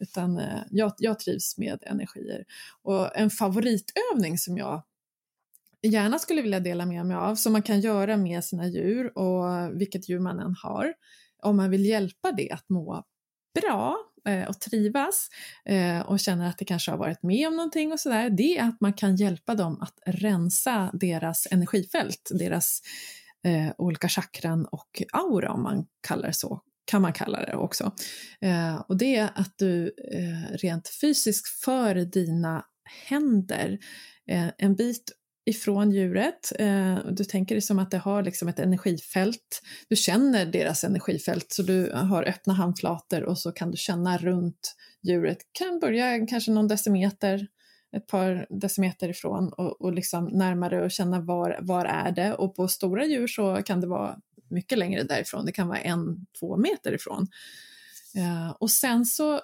Utan 0.01 0.39
eh, 0.39 0.61
jag, 0.71 0.93
jag 0.99 1.19
trivs 1.19 1.59
med 1.59 1.79
energier. 1.87 2.45
Och 2.83 3.17
en 3.17 3.31
favoritövning 3.31 4.39
som 4.39 4.57
jag 4.57 4.83
gärna 5.83 6.19
skulle 6.19 6.43
vilja 6.43 6.61
dela 6.61 6.87
med 6.87 7.07
mig 7.07 7.17
av, 7.17 7.35
som 7.35 7.53
man 7.53 7.63
kan 7.63 7.81
göra 7.81 8.17
med 8.17 8.45
sina 8.45 8.69
djur 8.69 9.19
och 9.19 9.81
vilket 9.81 10.09
djur 10.09 10.19
man 10.19 10.41
än 10.41 10.55
har, 10.63 10.95
om 11.45 11.57
man 11.57 11.71
vill 11.71 11.85
hjälpa 11.85 12.33
det 12.33 12.51
att 12.51 12.69
må 12.69 13.05
bra 13.61 13.97
eh, 14.29 14.49
och 14.49 14.61
trivas 14.61 15.29
eh, 15.65 16.01
och 16.01 16.21
känner 16.21 16.49
att 16.49 16.59
det 16.59 16.65
kanske 16.65 16.91
har 16.91 16.99
varit 16.99 17.23
med 17.23 17.49
om 17.49 17.57
någonting 17.57 17.93
och 17.93 18.01
sådär, 18.01 18.31
det 18.31 18.59
är 18.59 18.69
att 18.69 18.81
man 18.81 18.93
kan 18.93 19.17
hjälpa 19.17 19.55
dem 19.55 19.81
att 19.81 19.99
rensa 20.07 20.91
deras 20.93 21.47
energifält, 21.51 22.31
deras 22.39 22.81
eh, 23.47 23.73
olika 23.79 24.09
chakran 24.09 24.65
och 24.65 25.03
aura 25.13 25.53
om 25.53 25.63
man 25.63 25.87
kallar 26.07 26.27
det 26.29 26.35
så, 26.35 26.61
kan 26.85 27.03
man 27.03 27.13
kalla 27.13 27.41
det 27.47 27.57
också. 27.57 27.93
Eh, 28.41 28.77
och 28.89 28.97
det 28.97 29.17
är 29.17 29.31
att 29.35 29.55
du 29.57 29.87
eh, 29.87 30.57
rent 30.57 30.89
fysiskt 30.89 31.65
för 31.65 31.95
dina 31.95 32.65
händer 33.09 33.79
eh, 34.29 34.49
en 34.59 34.75
bit 34.75 35.13
ifrån 35.47 35.91
djuret. 35.91 36.53
Eh, 36.59 36.99
du 37.11 37.25
tänker 37.25 37.55
det 37.55 37.61
som 37.61 37.79
att 37.79 37.91
det 37.91 37.99
har 37.99 38.23
liksom 38.23 38.49
ett 38.49 38.59
energifält. 38.59 39.63
Du 39.89 39.97
känner 39.97 40.47
deras 40.47 40.85
energifält, 40.85 41.53
så 41.53 41.63
du 41.63 41.93
har 41.93 42.23
öppna 42.23 42.55
handflator 42.55 43.23
och 43.23 43.39
så 43.39 43.53
kan 43.53 43.71
du 43.71 43.77
känna 43.77 44.19
runt 44.19 44.75
djuret. 45.03 45.39
Kan 45.53 45.79
börja 45.79 46.27
kanske 46.27 46.51
någon 46.51 46.69
decimeter, 46.69 47.47
ett 47.97 48.07
par 48.07 48.47
decimeter 48.51 49.09
ifrån 49.09 49.53
och, 49.53 49.81
och 49.81 49.93
liksom 49.93 50.25
närmare 50.25 50.85
och 50.85 50.91
känna 50.91 51.21
var, 51.21 51.59
var 51.63 51.85
är 51.85 52.11
det. 52.13 52.35
Och 52.35 52.57
på 52.57 52.69
stora 52.69 53.05
djur 53.05 53.27
så 53.27 53.63
kan 53.63 53.81
det 53.81 53.87
vara 53.87 54.19
mycket 54.51 54.79
längre 54.79 55.03
därifrån, 55.03 55.47
det 55.47 55.53
kan 55.53 55.69
vara 55.69 55.79
en, 55.79 56.27
två 56.41 56.57
meter 56.57 56.93
ifrån. 56.93 57.27
Eh, 58.17 58.51
och 58.51 58.71
sen 58.71 59.07
så 59.07 59.41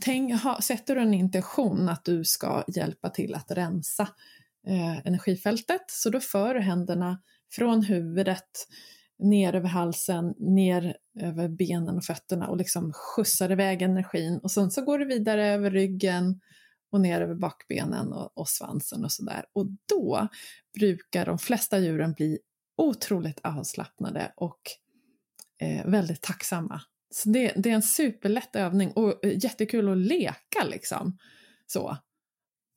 tänk, 0.00 0.42
ha, 0.42 0.60
sätter 0.60 0.94
du 0.94 1.00
en 1.00 1.14
intention 1.14 1.88
att 1.88 2.04
du 2.04 2.24
ska 2.24 2.64
hjälpa 2.68 3.10
till 3.10 3.34
att 3.34 3.50
rensa 3.50 4.08
eh, 4.68 5.06
energifältet. 5.06 5.84
Så 5.88 6.10
då 6.10 6.20
för 6.20 6.54
du 6.54 6.60
händerna 6.60 7.22
från 7.50 7.82
huvudet 7.82 8.66
ner 9.18 9.54
över 9.54 9.68
halsen, 9.68 10.34
ner 10.38 10.96
över 11.20 11.48
benen 11.48 11.96
och 11.96 12.04
fötterna 12.04 12.48
och 12.48 12.56
liksom 12.56 12.92
skjutsar 12.92 13.52
iväg 13.52 13.82
energin 13.82 14.38
och 14.42 14.50
sen 14.50 14.70
så 14.70 14.84
går 14.84 14.98
du 14.98 15.04
vidare 15.04 15.46
över 15.46 15.70
ryggen 15.70 16.40
och 16.90 17.00
ner 17.00 17.20
över 17.20 17.34
bakbenen 17.34 18.12
och, 18.12 18.38
och 18.38 18.48
svansen 18.48 19.04
och 19.04 19.12
sådär. 19.12 19.44
Och 19.52 19.66
då 19.88 20.28
brukar 20.78 21.26
de 21.26 21.38
flesta 21.38 21.78
djuren 21.78 22.12
bli 22.12 22.38
otroligt 22.76 23.40
avslappnade 23.42 24.32
och 24.36 24.60
eh, 25.60 25.86
väldigt 25.86 26.22
tacksamma. 26.22 26.80
Så 27.10 27.28
det, 27.28 27.52
det, 27.56 27.70
är 27.70 27.74
en 27.74 27.82
superlätt 27.82 28.56
övning 28.56 28.90
och 28.90 29.24
eh, 29.24 29.44
jättekul 29.44 29.88
att 29.88 29.98
leka 29.98 30.64
liksom. 30.64 31.18
Så. 31.66 31.96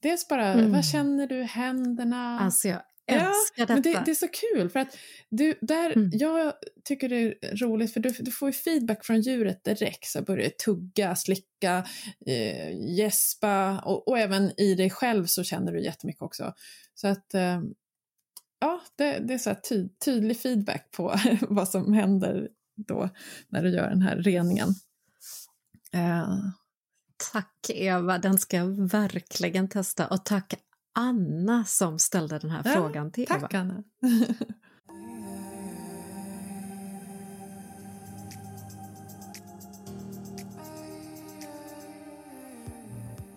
Dels 0.02 0.28
bara, 0.28 0.54
mm. 0.54 0.72
vad 0.72 0.86
känner 0.86 1.28
du, 1.28 1.44
händerna? 1.44 2.40
Alltså 2.40 2.68
jag 2.68 2.82
älskar 3.08 3.54
ja, 3.56 3.66
detta. 3.66 3.74
Men 3.74 3.82
det, 3.82 4.02
det, 4.06 4.12
är 4.12 4.16
så 4.16 4.28
kul 4.28 4.70
för 4.70 4.80
att 4.80 4.98
du, 5.30 5.56
där, 5.62 5.92
mm. 5.92 6.10
jag 6.14 6.54
tycker 6.84 7.10
det 7.10 7.16
är 7.16 7.56
roligt 7.56 7.94
för 7.94 8.00
du, 8.00 8.10
du 8.10 8.32
får 8.32 8.50
ju 8.50 8.54
feedback 8.54 9.06
från 9.06 9.22
djuret 9.22 9.64
direkt, 9.64 10.06
så 10.06 10.22
börjar 10.22 10.50
tugga, 10.50 11.16
slicka, 11.16 11.86
eh, 12.26 12.96
gäspa 12.98 13.80
och, 13.80 14.08
och, 14.08 14.20
även 14.20 14.62
i 14.62 14.76
dig 14.76 14.90
själv 14.90 15.26
så 15.26 15.44
känner 15.44 15.72
du 15.72 15.84
jättemycket 15.84 16.22
också. 16.22 16.54
Så 16.96 17.08
att 17.08 17.34
eh, 17.34 17.62
ja, 18.60 18.82
det, 18.96 19.20
det 19.20 19.34
är 19.34 19.38
så 19.38 19.56
ty, 19.70 19.90
tydlig 20.06 20.40
feedback 20.40 20.92
på 20.92 21.16
vad 21.42 21.70
som 21.70 21.94
händer 21.94 22.50
då 22.88 23.10
när 23.50 23.64
du 23.64 23.70
gör 23.70 23.90
den 23.90 24.02
här 24.02 24.18
reningen. 24.18 24.70
Uh, 25.96 26.50
Tack 27.32 27.70
Eva, 27.70 28.18
den 28.18 28.38
ska 28.38 28.58
jag 28.58 28.90
verkligen 28.90 29.70
testa. 29.70 30.08
Och 30.08 30.26
tack 30.26 30.54
Anna 30.96 31.66
som 31.66 32.00
ställde 32.00 32.40
den 32.40 32.50
här 32.50 32.62
ja, 32.66 32.72
frågan 32.72 33.12
till 33.12 33.28
tack, 33.28 33.38
Eva. 33.38 33.48
Tack 33.48 33.54
Anna. 33.54 33.84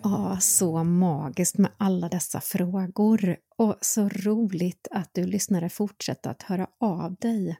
Ja, 0.06 0.38
så 0.40 0.84
magiskt 0.84 1.58
med 1.58 1.70
alla 1.76 2.08
dessa 2.08 2.40
frågor 2.40 3.36
och 3.56 3.76
så 3.80 4.08
roligt 4.08 4.88
att 4.90 5.10
du 5.12 5.26
lyssnare 5.26 5.68
fortsätter 5.68 6.30
att 6.30 6.42
höra 6.42 6.66
av 6.80 7.14
dig. 7.14 7.58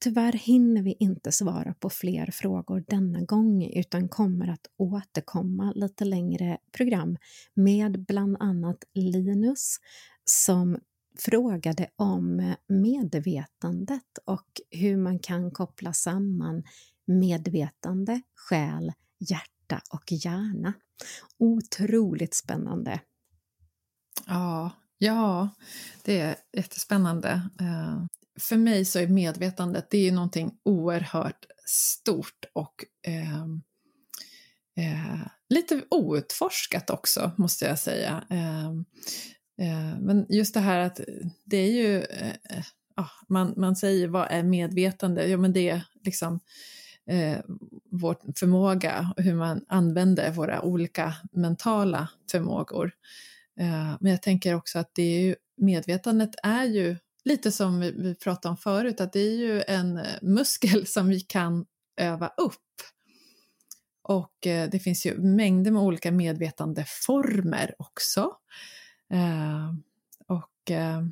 Tyvärr 0.00 0.32
hinner 0.32 0.82
vi 0.82 0.96
inte 1.00 1.32
svara 1.32 1.74
på 1.74 1.90
fler 1.90 2.30
frågor 2.30 2.84
denna 2.88 3.20
gång 3.20 3.64
utan 3.64 4.08
kommer 4.08 4.48
att 4.48 4.66
återkomma 4.76 5.72
lite 5.72 6.04
längre 6.04 6.58
program 6.72 7.16
med 7.54 8.04
bland 8.04 8.36
annat 8.40 8.84
Linus 8.94 9.76
som 10.24 10.78
frågade 11.18 11.88
om 11.96 12.54
medvetandet 12.68 14.18
och 14.24 14.60
hur 14.70 14.96
man 14.96 15.18
kan 15.18 15.50
koppla 15.50 15.92
samman 15.92 16.62
medvetande, 17.06 18.20
själ, 18.34 18.92
hjärta 19.18 19.80
och 19.90 20.12
hjärna. 20.12 20.72
Otroligt 21.38 22.34
spännande. 22.34 23.00
Ja, 24.26 24.70
ja, 24.98 25.48
det 26.04 26.20
är 26.20 26.36
jättespännande. 26.52 27.50
Eh, 27.60 28.04
för 28.40 28.56
mig 28.56 28.84
så 28.84 28.98
är 28.98 29.06
medvetandet 29.06 29.90
det 29.90 30.08
är 30.08 30.12
någonting 30.12 30.52
oerhört 30.62 31.46
stort 31.66 32.44
och 32.52 32.74
eh, 33.06 33.42
eh, 34.84 35.26
lite 35.48 35.82
outforskat 35.90 36.90
också, 36.90 37.30
måste 37.36 37.64
jag 37.64 37.78
säga. 37.78 38.24
Ehm, 38.30 38.84
eh, 39.60 40.00
men 40.00 40.26
just 40.28 40.54
det 40.54 40.60
här 40.60 40.80
att 40.80 41.00
det 41.44 41.56
är 41.56 41.72
ju, 41.72 42.02
eh, 42.02 42.64
man, 43.28 43.54
man 43.56 43.76
säger 43.76 44.08
vad 44.08 44.26
är 44.30 44.42
medvetande? 44.42 45.26
Ja, 45.26 45.36
men 45.36 45.52
det 45.52 45.68
är 45.68 45.82
liksom 46.04 46.40
eh, 47.10 47.38
vår 47.90 48.16
förmåga, 48.38 49.12
hur 49.16 49.34
man 49.34 49.64
använder 49.68 50.32
våra 50.32 50.62
olika 50.62 51.14
mentala 51.32 52.08
förmågor. 52.30 52.92
Eh, 53.60 53.96
men 54.00 54.12
jag 54.12 54.22
tänker 54.22 54.54
också 54.54 54.78
att 54.78 54.94
det 54.94 55.02
är 55.02 55.20
ju, 55.20 55.34
medvetandet 55.56 56.30
är 56.42 56.64
ju 56.64 56.96
lite 57.28 57.52
som 57.52 57.80
vi 57.80 58.14
pratade 58.14 58.50
om 58.50 58.56
förut, 58.56 59.00
att 59.00 59.12
det 59.12 59.20
är 59.20 59.36
ju 59.36 59.62
en 59.66 59.96
eh, 59.96 60.04
muskel 60.22 60.86
som 60.86 61.08
vi 61.08 61.20
kan 61.20 61.66
öva 61.96 62.28
upp. 62.28 62.54
Och 64.02 64.46
eh, 64.46 64.70
det 64.70 64.78
finns 64.78 65.06
ju 65.06 65.18
mängder 65.18 65.70
med 65.70 65.82
olika 65.82 66.12
medvetandeformer 66.12 67.74
också. 67.78 68.32
Eh, 69.12 69.74
och 70.26 70.70
eh, 70.70 71.02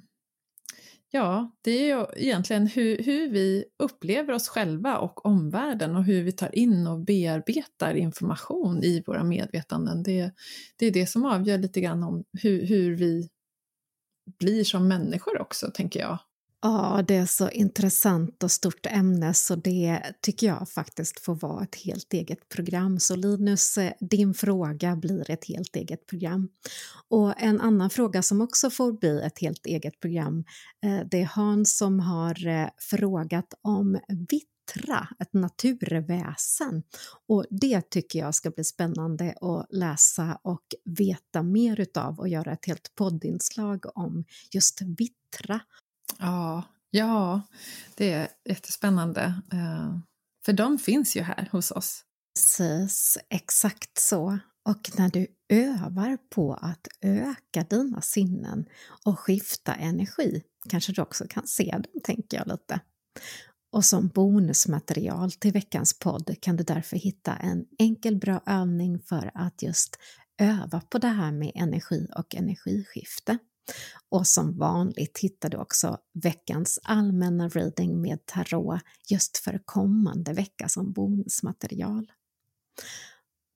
ja, 1.10 1.52
det 1.62 1.70
är 1.70 1.96
ju 1.96 2.06
egentligen 2.16 2.66
hur, 2.66 3.02
hur 3.02 3.28
vi 3.28 3.64
upplever 3.78 4.32
oss 4.32 4.48
själva 4.48 4.98
och 4.98 5.26
omvärlden 5.26 5.96
och 5.96 6.04
hur 6.04 6.22
vi 6.22 6.32
tar 6.32 6.58
in 6.58 6.86
och 6.86 7.00
bearbetar 7.00 7.94
information 7.94 8.82
i 8.82 9.02
våra 9.06 9.24
medvetanden. 9.24 10.02
Det, 10.02 10.30
det 10.76 10.86
är 10.86 10.90
det 10.90 11.06
som 11.06 11.24
avgör 11.24 11.58
lite 11.58 11.80
grann 11.80 12.02
om 12.02 12.24
hur, 12.42 12.66
hur 12.66 12.94
vi 12.96 13.28
blir 14.38 14.64
som 14.64 14.88
människor 14.88 15.40
också, 15.40 15.70
tänker 15.74 16.00
jag. 16.00 16.18
Ja, 16.62 17.04
det 17.08 17.16
är 17.16 17.26
så 17.26 17.50
intressant 17.50 18.42
och 18.42 18.50
stort 18.50 18.86
ämne 18.86 19.34
så 19.34 19.56
det 19.56 20.02
tycker 20.20 20.46
jag 20.46 20.68
faktiskt 20.68 21.20
får 21.20 21.34
vara 21.34 21.62
ett 21.62 21.74
helt 21.74 22.12
eget 22.12 22.48
program. 22.48 23.00
Så 23.00 23.16
Linus, 23.16 23.78
eh, 23.78 23.92
din 24.00 24.34
fråga 24.34 24.96
blir 24.96 25.30
ett 25.30 25.44
helt 25.44 25.76
eget 25.76 26.06
program. 26.06 26.48
Och 27.08 27.42
en 27.42 27.60
annan 27.60 27.90
fråga 27.90 28.22
som 28.22 28.40
också 28.40 28.70
får 28.70 28.92
bli 28.92 29.20
ett 29.20 29.38
helt 29.38 29.66
eget 29.66 30.00
program, 30.00 30.44
eh, 30.84 31.00
det 31.10 31.20
är 31.20 31.24
Hans 31.24 31.76
som 31.76 32.00
har 32.00 32.46
eh, 32.46 32.68
frågat 32.78 33.54
om 33.62 33.98
vitt 34.30 34.55
vittra, 34.66 35.08
ett 35.18 35.32
naturväsen. 35.32 36.82
Och 37.28 37.44
det 37.50 37.90
tycker 37.90 38.18
jag 38.18 38.34
ska 38.34 38.50
bli 38.50 38.64
spännande 38.64 39.34
att 39.40 39.66
läsa 39.70 40.38
och 40.42 40.64
veta 40.84 41.42
mer 41.42 41.80
utav 41.80 42.18
och 42.18 42.28
göra 42.28 42.52
ett 42.52 42.66
helt 42.66 42.94
poddinslag 42.94 43.84
om 43.94 44.24
just 44.50 44.82
vittra. 44.82 45.60
Ja, 46.18 46.62
ja 46.90 47.42
det 47.94 48.12
är 48.12 48.28
jättespännande. 48.48 49.34
Uh, 49.54 49.98
för 50.44 50.52
de 50.52 50.78
finns 50.78 51.16
ju 51.16 51.22
här 51.22 51.48
hos 51.52 51.70
oss. 51.70 52.02
Precis, 52.34 53.18
exakt 53.30 53.98
så. 53.98 54.38
Och 54.68 54.90
när 54.98 55.08
du 55.08 55.26
övar 55.48 56.18
på 56.34 56.54
att 56.54 56.88
öka 57.00 57.66
dina 57.70 58.00
sinnen 58.00 58.66
och 59.04 59.18
skifta 59.18 59.74
energi 59.74 60.42
kanske 60.68 60.92
du 60.92 61.02
också 61.02 61.24
kan 61.28 61.46
se 61.46 61.70
dem, 61.70 62.00
tänker 62.04 62.36
jag 62.36 62.46
lite. 62.46 62.80
Och 63.76 63.84
som 63.84 64.08
bonusmaterial 64.08 65.32
till 65.32 65.52
veckans 65.52 65.98
podd 65.98 66.36
kan 66.40 66.56
du 66.56 66.64
därför 66.64 66.96
hitta 66.96 67.36
en 67.36 67.66
enkel 67.78 68.16
bra 68.16 68.40
övning 68.46 68.98
för 68.98 69.30
att 69.34 69.62
just 69.62 69.98
öva 70.38 70.80
på 70.80 70.98
det 70.98 71.08
här 71.08 71.32
med 71.32 71.52
energi 71.54 72.08
och 72.16 72.34
energiskifte. 72.34 73.38
Och 74.08 74.26
som 74.26 74.58
vanligt 74.58 75.18
hittar 75.18 75.48
du 75.48 75.56
också 75.56 75.98
veckans 76.12 76.78
allmänna 76.82 77.48
reading 77.48 78.00
med 78.00 78.26
tarot 78.26 78.80
just 79.08 79.36
för 79.36 79.60
kommande 79.64 80.32
vecka 80.32 80.68
som 80.68 80.92
bonusmaterial. 80.92 82.12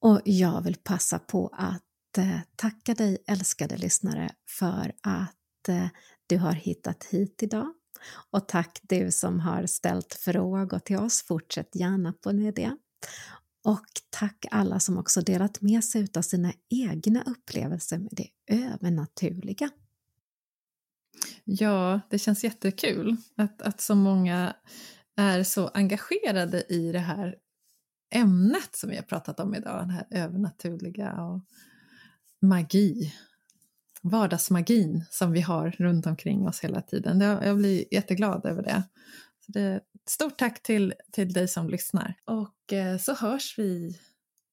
Och 0.01 0.21
jag 0.25 0.63
vill 0.63 0.77
passa 0.77 1.19
på 1.19 1.51
att 1.53 2.19
eh, 2.19 2.39
tacka 2.57 2.95
dig 2.95 3.19
älskade 3.27 3.77
lyssnare 3.77 4.31
för 4.59 4.93
att 5.01 5.69
eh, 5.69 5.89
du 6.27 6.39
har 6.39 6.53
hittat 6.53 7.05
hit 7.05 7.43
idag. 7.43 7.75
Och 8.31 8.49
tack 8.49 8.81
du 8.83 9.11
som 9.11 9.41
har 9.41 9.67
ställt 9.67 10.15
frågor 10.15 10.79
till 10.79 10.97
oss, 10.97 11.23
fortsätt 11.23 11.77
gärna 11.77 12.13
på 12.13 12.33
det. 12.33 12.77
Och 13.65 13.87
tack 14.11 14.47
alla 14.51 14.81
som 14.81 14.99
också 14.99 15.21
delat 15.21 15.61
med 15.61 15.85
sig 15.85 16.09
av 16.17 16.23
sina 16.23 16.53
egna 16.71 17.23
upplevelser 17.23 17.99
med 17.99 18.13
det 18.13 18.29
övernaturliga. 18.47 19.71
Ja, 21.45 22.01
det 22.11 22.19
känns 22.19 22.45
jättekul 22.45 23.17
att, 23.37 23.63
att 23.63 23.81
så 23.81 23.95
många 23.95 24.55
är 25.17 25.43
så 25.43 25.69
engagerade 25.69 26.65
i 26.69 26.93
det 26.93 26.99
här 26.99 27.37
ämnet 28.15 28.77
som 28.77 28.91
vi 28.91 28.97
har 28.97 29.03
pratat 29.03 29.41
om 29.41 29.55
idag, 29.55 29.87
det 29.87 29.93
här 29.93 30.07
övernaturliga 30.11 31.23
och 31.23 31.41
magi. 32.43 33.15
Vardagsmagin 34.03 35.05
som 35.11 35.33
vi 35.33 35.41
har 35.41 35.71
runt 35.71 36.07
omkring 36.07 36.49
oss 36.49 36.61
hela 36.61 36.83
tiden. 36.83 37.21
Jag 37.21 37.57
blir 37.57 37.95
jätteglad 37.95 38.47
över 38.47 38.63
det. 38.63 38.83
Så 39.47 39.53
det 39.53 39.81
stort 40.07 40.39
tack 40.39 40.63
till, 40.63 40.95
till 41.13 41.33
dig 41.33 41.49
som 41.49 41.71
lyssnar. 41.71 42.15
Och 42.25 42.73
eh, 42.73 42.99
så 42.99 43.15
hörs 43.15 43.59
vi 43.59 43.99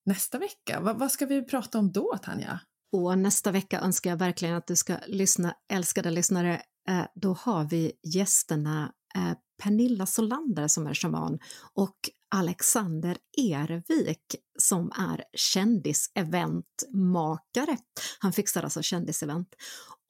nästa 0.06 0.40
vecka. 0.40 0.80
Va, 0.80 0.94
vad 0.94 1.12
ska 1.12 1.26
vi 1.26 1.46
prata 1.46 1.80
om 1.80 1.92
då, 1.92 2.18
Tanja? 2.24 2.60
Och 2.92 3.18
nästa 3.18 3.52
vecka 3.52 3.80
önskar 3.80 4.10
jag 4.10 4.18
verkligen 4.18 4.56
att 4.56 4.68
du 4.68 4.76
ska 4.76 4.98
lyssna, 5.08 5.54
älskade 5.72 6.12
lyssnare. 6.12 6.62
Eh, 6.90 7.06
då 7.16 7.34
har 7.34 7.64
vi 7.64 7.92
gästerna 8.04 8.94
eh, 9.16 9.34
Pernilla 9.64 10.06
Solander 10.06 10.68
som 10.68 10.88
är 10.88 10.94
shaman 10.94 11.40
och 11.74 11.96
Alexander 12.36 13.18
Ervik 13.38 14.36
som 14.60 14.92
är 14.92 15.24
kändiseventmakare. 15.34 17.78
Han 18.20 18.34
fixar 18.34 18.64
alltså 18.64 18.82
kändisevent 18.82 19.56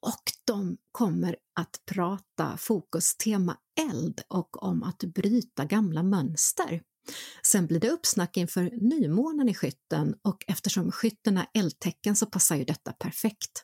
och 0.01 0.23
de 0.45 0.77
kommer 0.91 1.35
att 1.59 1.81
prata 1.85 2.57
fokustema 2.57 3.57
eld 3.79 4.21
och 4.27 4.63
om 4.63 4.83
att 4.83 4.99
bryta 4.99 5.65
gamla 5.65 6.03
mönster. 6.03 6.81
Sen 7.41 7.67
blir 7.67 7.79
det 7.79 7.89
uppsnack 7.89 8.37
inför 8.37 8.63
nymånen 8.63 9.49
i 9.49 9.53
skytten 9.53 10.15
och 10.21 10.43
eftersom 10.47 10.91
skytten 10.91 11.37
är 11.37 11.47
eldtecken 11.53 12.15
så 12.15 12.25
passar 12.25 12.55
ju 12.55 12.63
detta 12.63 12.93
perfekt. 12.93 13.63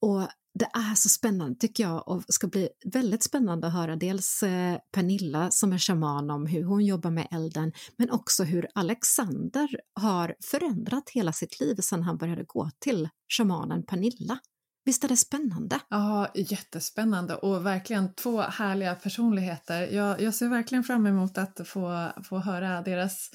Och 0.00 0.28
det 0.58 0.68
är 0.74 0.94
så 0.94 1.08
spännande 1.08 1.58
tycker 1.58 1.82
jag 1.84 2.08
och 2.08 2.24
ska 2.28 2.46
bli 2.46 2.68
väldigt 2.84 3.22
spännande 3.22 3.66
att 3.66 3.72
höra 3.72 3.96
dels 3.96 4.42
eh, 4.42 4.78
Pernilla 4.92 5.50
som 5.50 5.72
är 5.72 5.78
shaman 5.78 6.30
om 6.30 6.46
hur 6.46 6.64
hon 6.64 6.84
jobbar 6.84 7.10
med 7.10 7.28
elden 7.30 7.72
men 7.96 8.10
också 8.10 8.44
hur 8.44 8.66
Alexander 8.74 9.68
har 9.94 10.34
förändrat 10.40 11.10
hela 11.10 11.32
sitt 11.32 11.60
liv 11.60 11.76
sedan 11.76 12.02
han 12.02 12.16
började 12.16 12.44
gå 12.44 12.70
till 12.78 13.08
shamanen 13.28 13.82
Pernilla. 13.82 14.38
Visst 14.84 15.04
är 15.04 15.08
det 15.08 15.16
spännande? 15.16 15.80
Ja, 15.88 16.32
jättespännande 16.34 17.34
och 17.34 17.66
verkligen 17.66 18.14
två 18.14 18.40
härliga 18.40 18.94
personligheter. 18.94 19.86
Jag, 19.86 20.20
jag 20.20 20.34
ser 20.34 20.48
verkligen 20.48 20.84
fram 20.84 21.06
emot 21.06 21.38
att 21.38 21.68
få, 21.68 22.12
få 22.24 22.38
höra 22.38 22.82
deras 22.82 23.30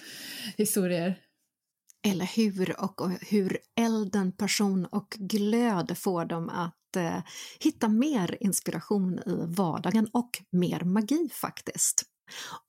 historier. 0.58 1.20
Eller 2.08 2.26
hur? 2.36 2.82
Och 2.82 3.12
hur 3.22 3.58
elden, 3.80 4.32
passion 4.32 4.86
och 4.86 5.18
glöd 5.20 5.98
får 5.98 6.26
dem 6.26 6.50
att 6.50 6.76
eh, 6.96 7.24
hitta 7.60 7.88
mer 7.88 8.38
inspiration 8.40 9.20
i 9.20 9.46
vardagen 9.48 10.08
och 10.14 10.30
mer 10.52 10.84
magi 10.84 11.30
faktiskt. 11.34 12.04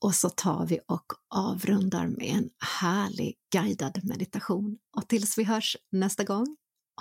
Och 0.00 0.14
så 0.14 0.30
tar 0.30 0.66
vi 0.66 0.80
och 0.88 1.12
avrundar 1.34 2.06
med 2.06 2.36
en 2.36 2.50
härlig 2.80 3.34
guidad 3.52 4.00
meditation. 4.04 4.78
Och 4.96 5.08
tills 5.08 5.38
vi 5.38 5.44
hörs 5.44 5.76
nästa 5.92 6.24
gång, 6.24 6.56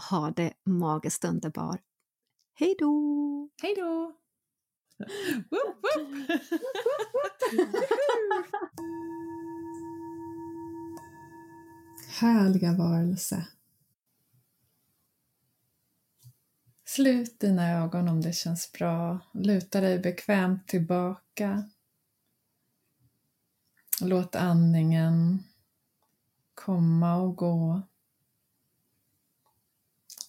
ha 0.09 0.31
det 0.31 0.53
magiskt 0.65 1.25
underbar. 1.25 1.79
Hej 2.59 2.75
då! 2.79 3.49
Hej 3.61 3.75
då! 3.75 4.15
Härliga 12.19 12.73
varelse. 12.73 13.47
Slut 16.95 17.39
dina 17.39 17.83
ögon 17.83 18.07
om 18.07 18.21
det 18.21 18.33
känns 18.33 18.71
bra. 18.71 19.19
Luta 19.33 19.81
dig 19.81 19.99
bekvämt 19.99 20.67
tillbaka. 20.67 21.69
Låt 24.01 24.35
andningen 24.35 25.43
komma 26.53 27.15
och 27.15 27.35
gå. 27.35 27.81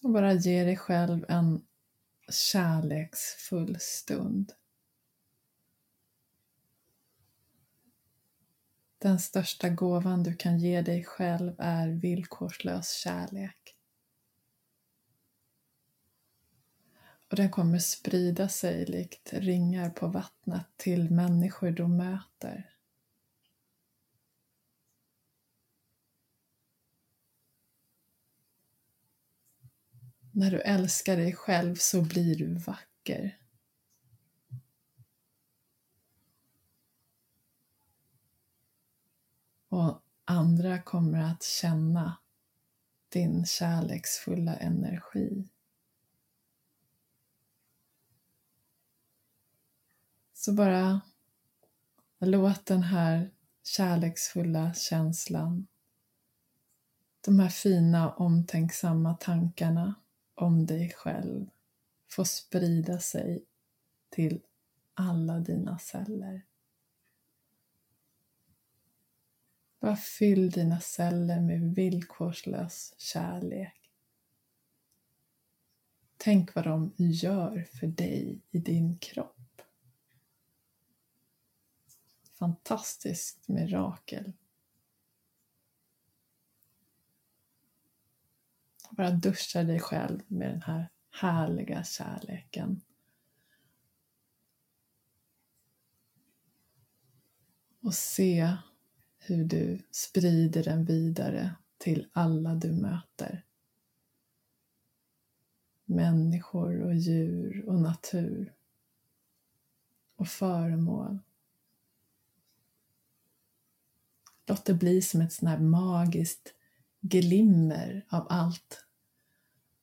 Och 0.03 0.11
bara 0.11 0.33
ge 0.33 0.65
dig 0.65 0.77
själv 0.77 1.25
en 1.29 1.67
kärleksfull 2.29 3.77
stund. 3.81 4.53
Den 8.99 9.19
största 9.19 9.69
gåvan 9.69 10.23
du 10.23 10.37
kan 10.37 10.59
ge 10.59 10.83
dig 10.83 11.05
själv 11.05 11.55
är 11.59 11.89
villkorslös 11.89 12.91
kärlek. 12.91 13.74
Och 17.35 17.39
den 17.39 17.51
kommer 17.51 17.79
sprida 17.79 18.49
sig 18.49 18.87
likt 18.87 19.33
ringar 19.33 19.91
på 19.91 20.07
vattnet 20.07 20.67
till 20.77 21.11
människor 21.11 21.71
du 21.71 21.87
möter. 21.87 22.71
När 30.33 30.51
du 30.51 30.61
älskar 30.61 31.17
dig 31.17 31.33
själv 31.33 31.75
så 31.75 32.03
blir 32.03 32.37
du 32.37 32.55
vacker. 32.55 33.39
Och 39.69 40.03
andra 40.25 40.83
kommer 40.83 41.19
att 41.19 41.43
känna 41.43 42.19
din 43.09 43.47
kärleksfulla 43.47 44.57
energi. 44.57 45.49
Så 50.45 50.53
bara 50.53 51.01
låt 52.19 52.67
den 52.67 52.83
här 52.83 53.31
kärleksfulla 53.63 54.75
känslan, 54.75 55.67
de 57.21 57.39
här 57.39 57.49
fina 57.49 58.13
omtänksamma 58.13 59.15
tankarna 59.15 59.95
om 60.35 60.67
dig 60.67 60.93
själv 60.97 61.51
få 62.11 62.25
sprida 62.25 62.99
sig 62.99 63.45
till 64.11 64.43
alla 64.95 65.39
dina 65.39 65.79
celler. 65.79 66.45
Bara 69.81 69.97
fyll 69.97 70.51
dina 70.51 70.81
celler 70.81 71.41
med 71.41 71.75
villkorslös 71.75 72.95
kärlek. 72.99 73.91
Tänk 76.17 76.55
vad 76.55 76.65
de 76.65 76.93
gör 76.97 77.63
för 77.63 77.87
dig 77.87 78.41
i 78.51 78.59
din 78.59 78.99
kropp. 78.99 79.34
Fantastiskt 82.39 83.49
mirakel. 83.49 84.33
Bara 88.91 89.11
duscha 89.11 89.63
dig 89.63 89.81
själv 89.81 90.23
med 90.27 90.51
den 90.51 90.63
här 90.63 90.91
härliga 91.11 91.85
kärleken. 91.85 92.81
Och 97.81 97.95
se 97.95 98.57
hur 99.19 99.45
du 99.45 99.83
sprider 99.91 100.65
den 100.65 100.85
vidare 100.85 101.55
till 101.79 102.09
alla 102.13 102.55
du 102.55 102.73
möter. 102.73 103.45
Människor 105.85 106.83
och 106.83 106.95
djur 106.95 107.65
och 107.69 107.75
natur 107.75 108.55
och 110.17 110.29
föremål. 110.29 111.19
Låt 114.47 114.65
det 114.65 114.75
bli 114.75 115.03
som 115.03 115.21
ett 115.21 115.33
sånt 115.33 115.51
här 115.51 115.59
magiskt 115.59 116.55
glimmer 117.01 118.07
av 118.09 118.27
allt 118.31 118.85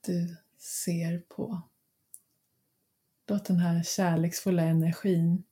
du 0.05 0.37
ser 0.57 1.19
på. 1.19 1.61
Låt 3.27 3.45
den 3.45 3.57
här 3.57 3.83
kärleksfulla 3.83 4.63
energin 4.63 5.43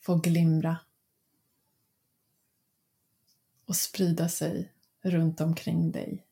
få 0.00 0.16
glimra 0.16 0.78
och 3.64 3.76
sprida 3.76 4.28
sig 4.28 4.72
runt 5.00 5.40
omkring 5.40 5.92
dig. 5.92 6.26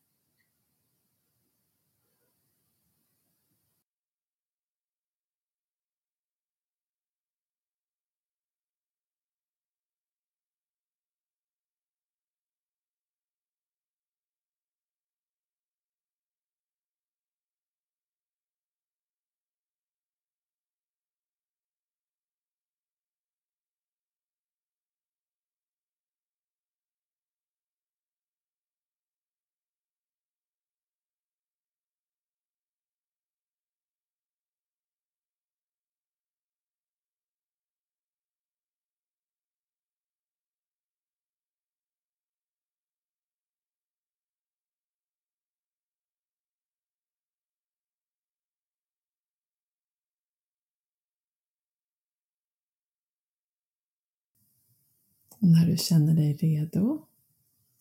Och 55.42 55.48
när 55.48 55.66
du 55.66 55.76
känner 55.76 56.14
dig 56.14 56.32
redo 56.34 56.98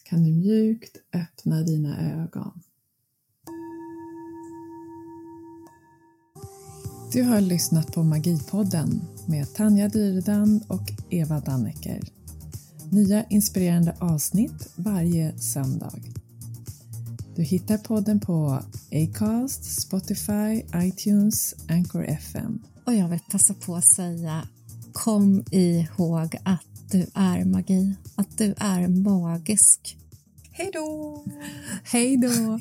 kan 0.04 0.24
du 0.24 0.32
mjukt 0.32 0.98
öppna 1.14 1.62
dina 1.62 2.22
ögon. 2.24 2.62
Du 7.14 7.24
har 7.24 7.42
lyssnat 7.42 7.94
på 7.94 8.04
Magipodden 8.04 9.02
med 9.28 9.54
Tanja 9.54 9.88
Dyrdan 9.88 10.62
och 10.68 10.92
Eva 11.10 11.40
Dannecker. 11.40 12.02
Nya 12.92 13.24
inspirerande 13.24 13.96
avsnitt 14.00 14.74
varje 14.76 15.38
söndag. 15.38 16.00
Du 17.36 17.44
hittar 17.44 17.78
podden 17.78 18.20
på 18.20 18.60
Acast, 18.92 19.82
Spotify, 19.82 20.64
iTunes, 20.76 21.56
Anchor 21.70 22.06
FM. 22.06 22.60
Och 22.86 22.94
jag 22.94 23.08
vill 23.08 23.20
passa 23.32 23.54
på 23.54 23.76
att 23.76 23.96
säga 23.96 24.48
kom 24.94 25.44
ihåg 25.52 26.38
att 26.44 26.71
du 26.92 27.08
är 27.14 27.46
magi, 27.46 27.96
att 28.16 28.38
du 28.38 28.54
är 28.58 28.88
magisk. 28.88 29.98
Hej 30.52 30.70
då! 30.74 31.24
Hej 31.84 32.18
då! 32.18 32.60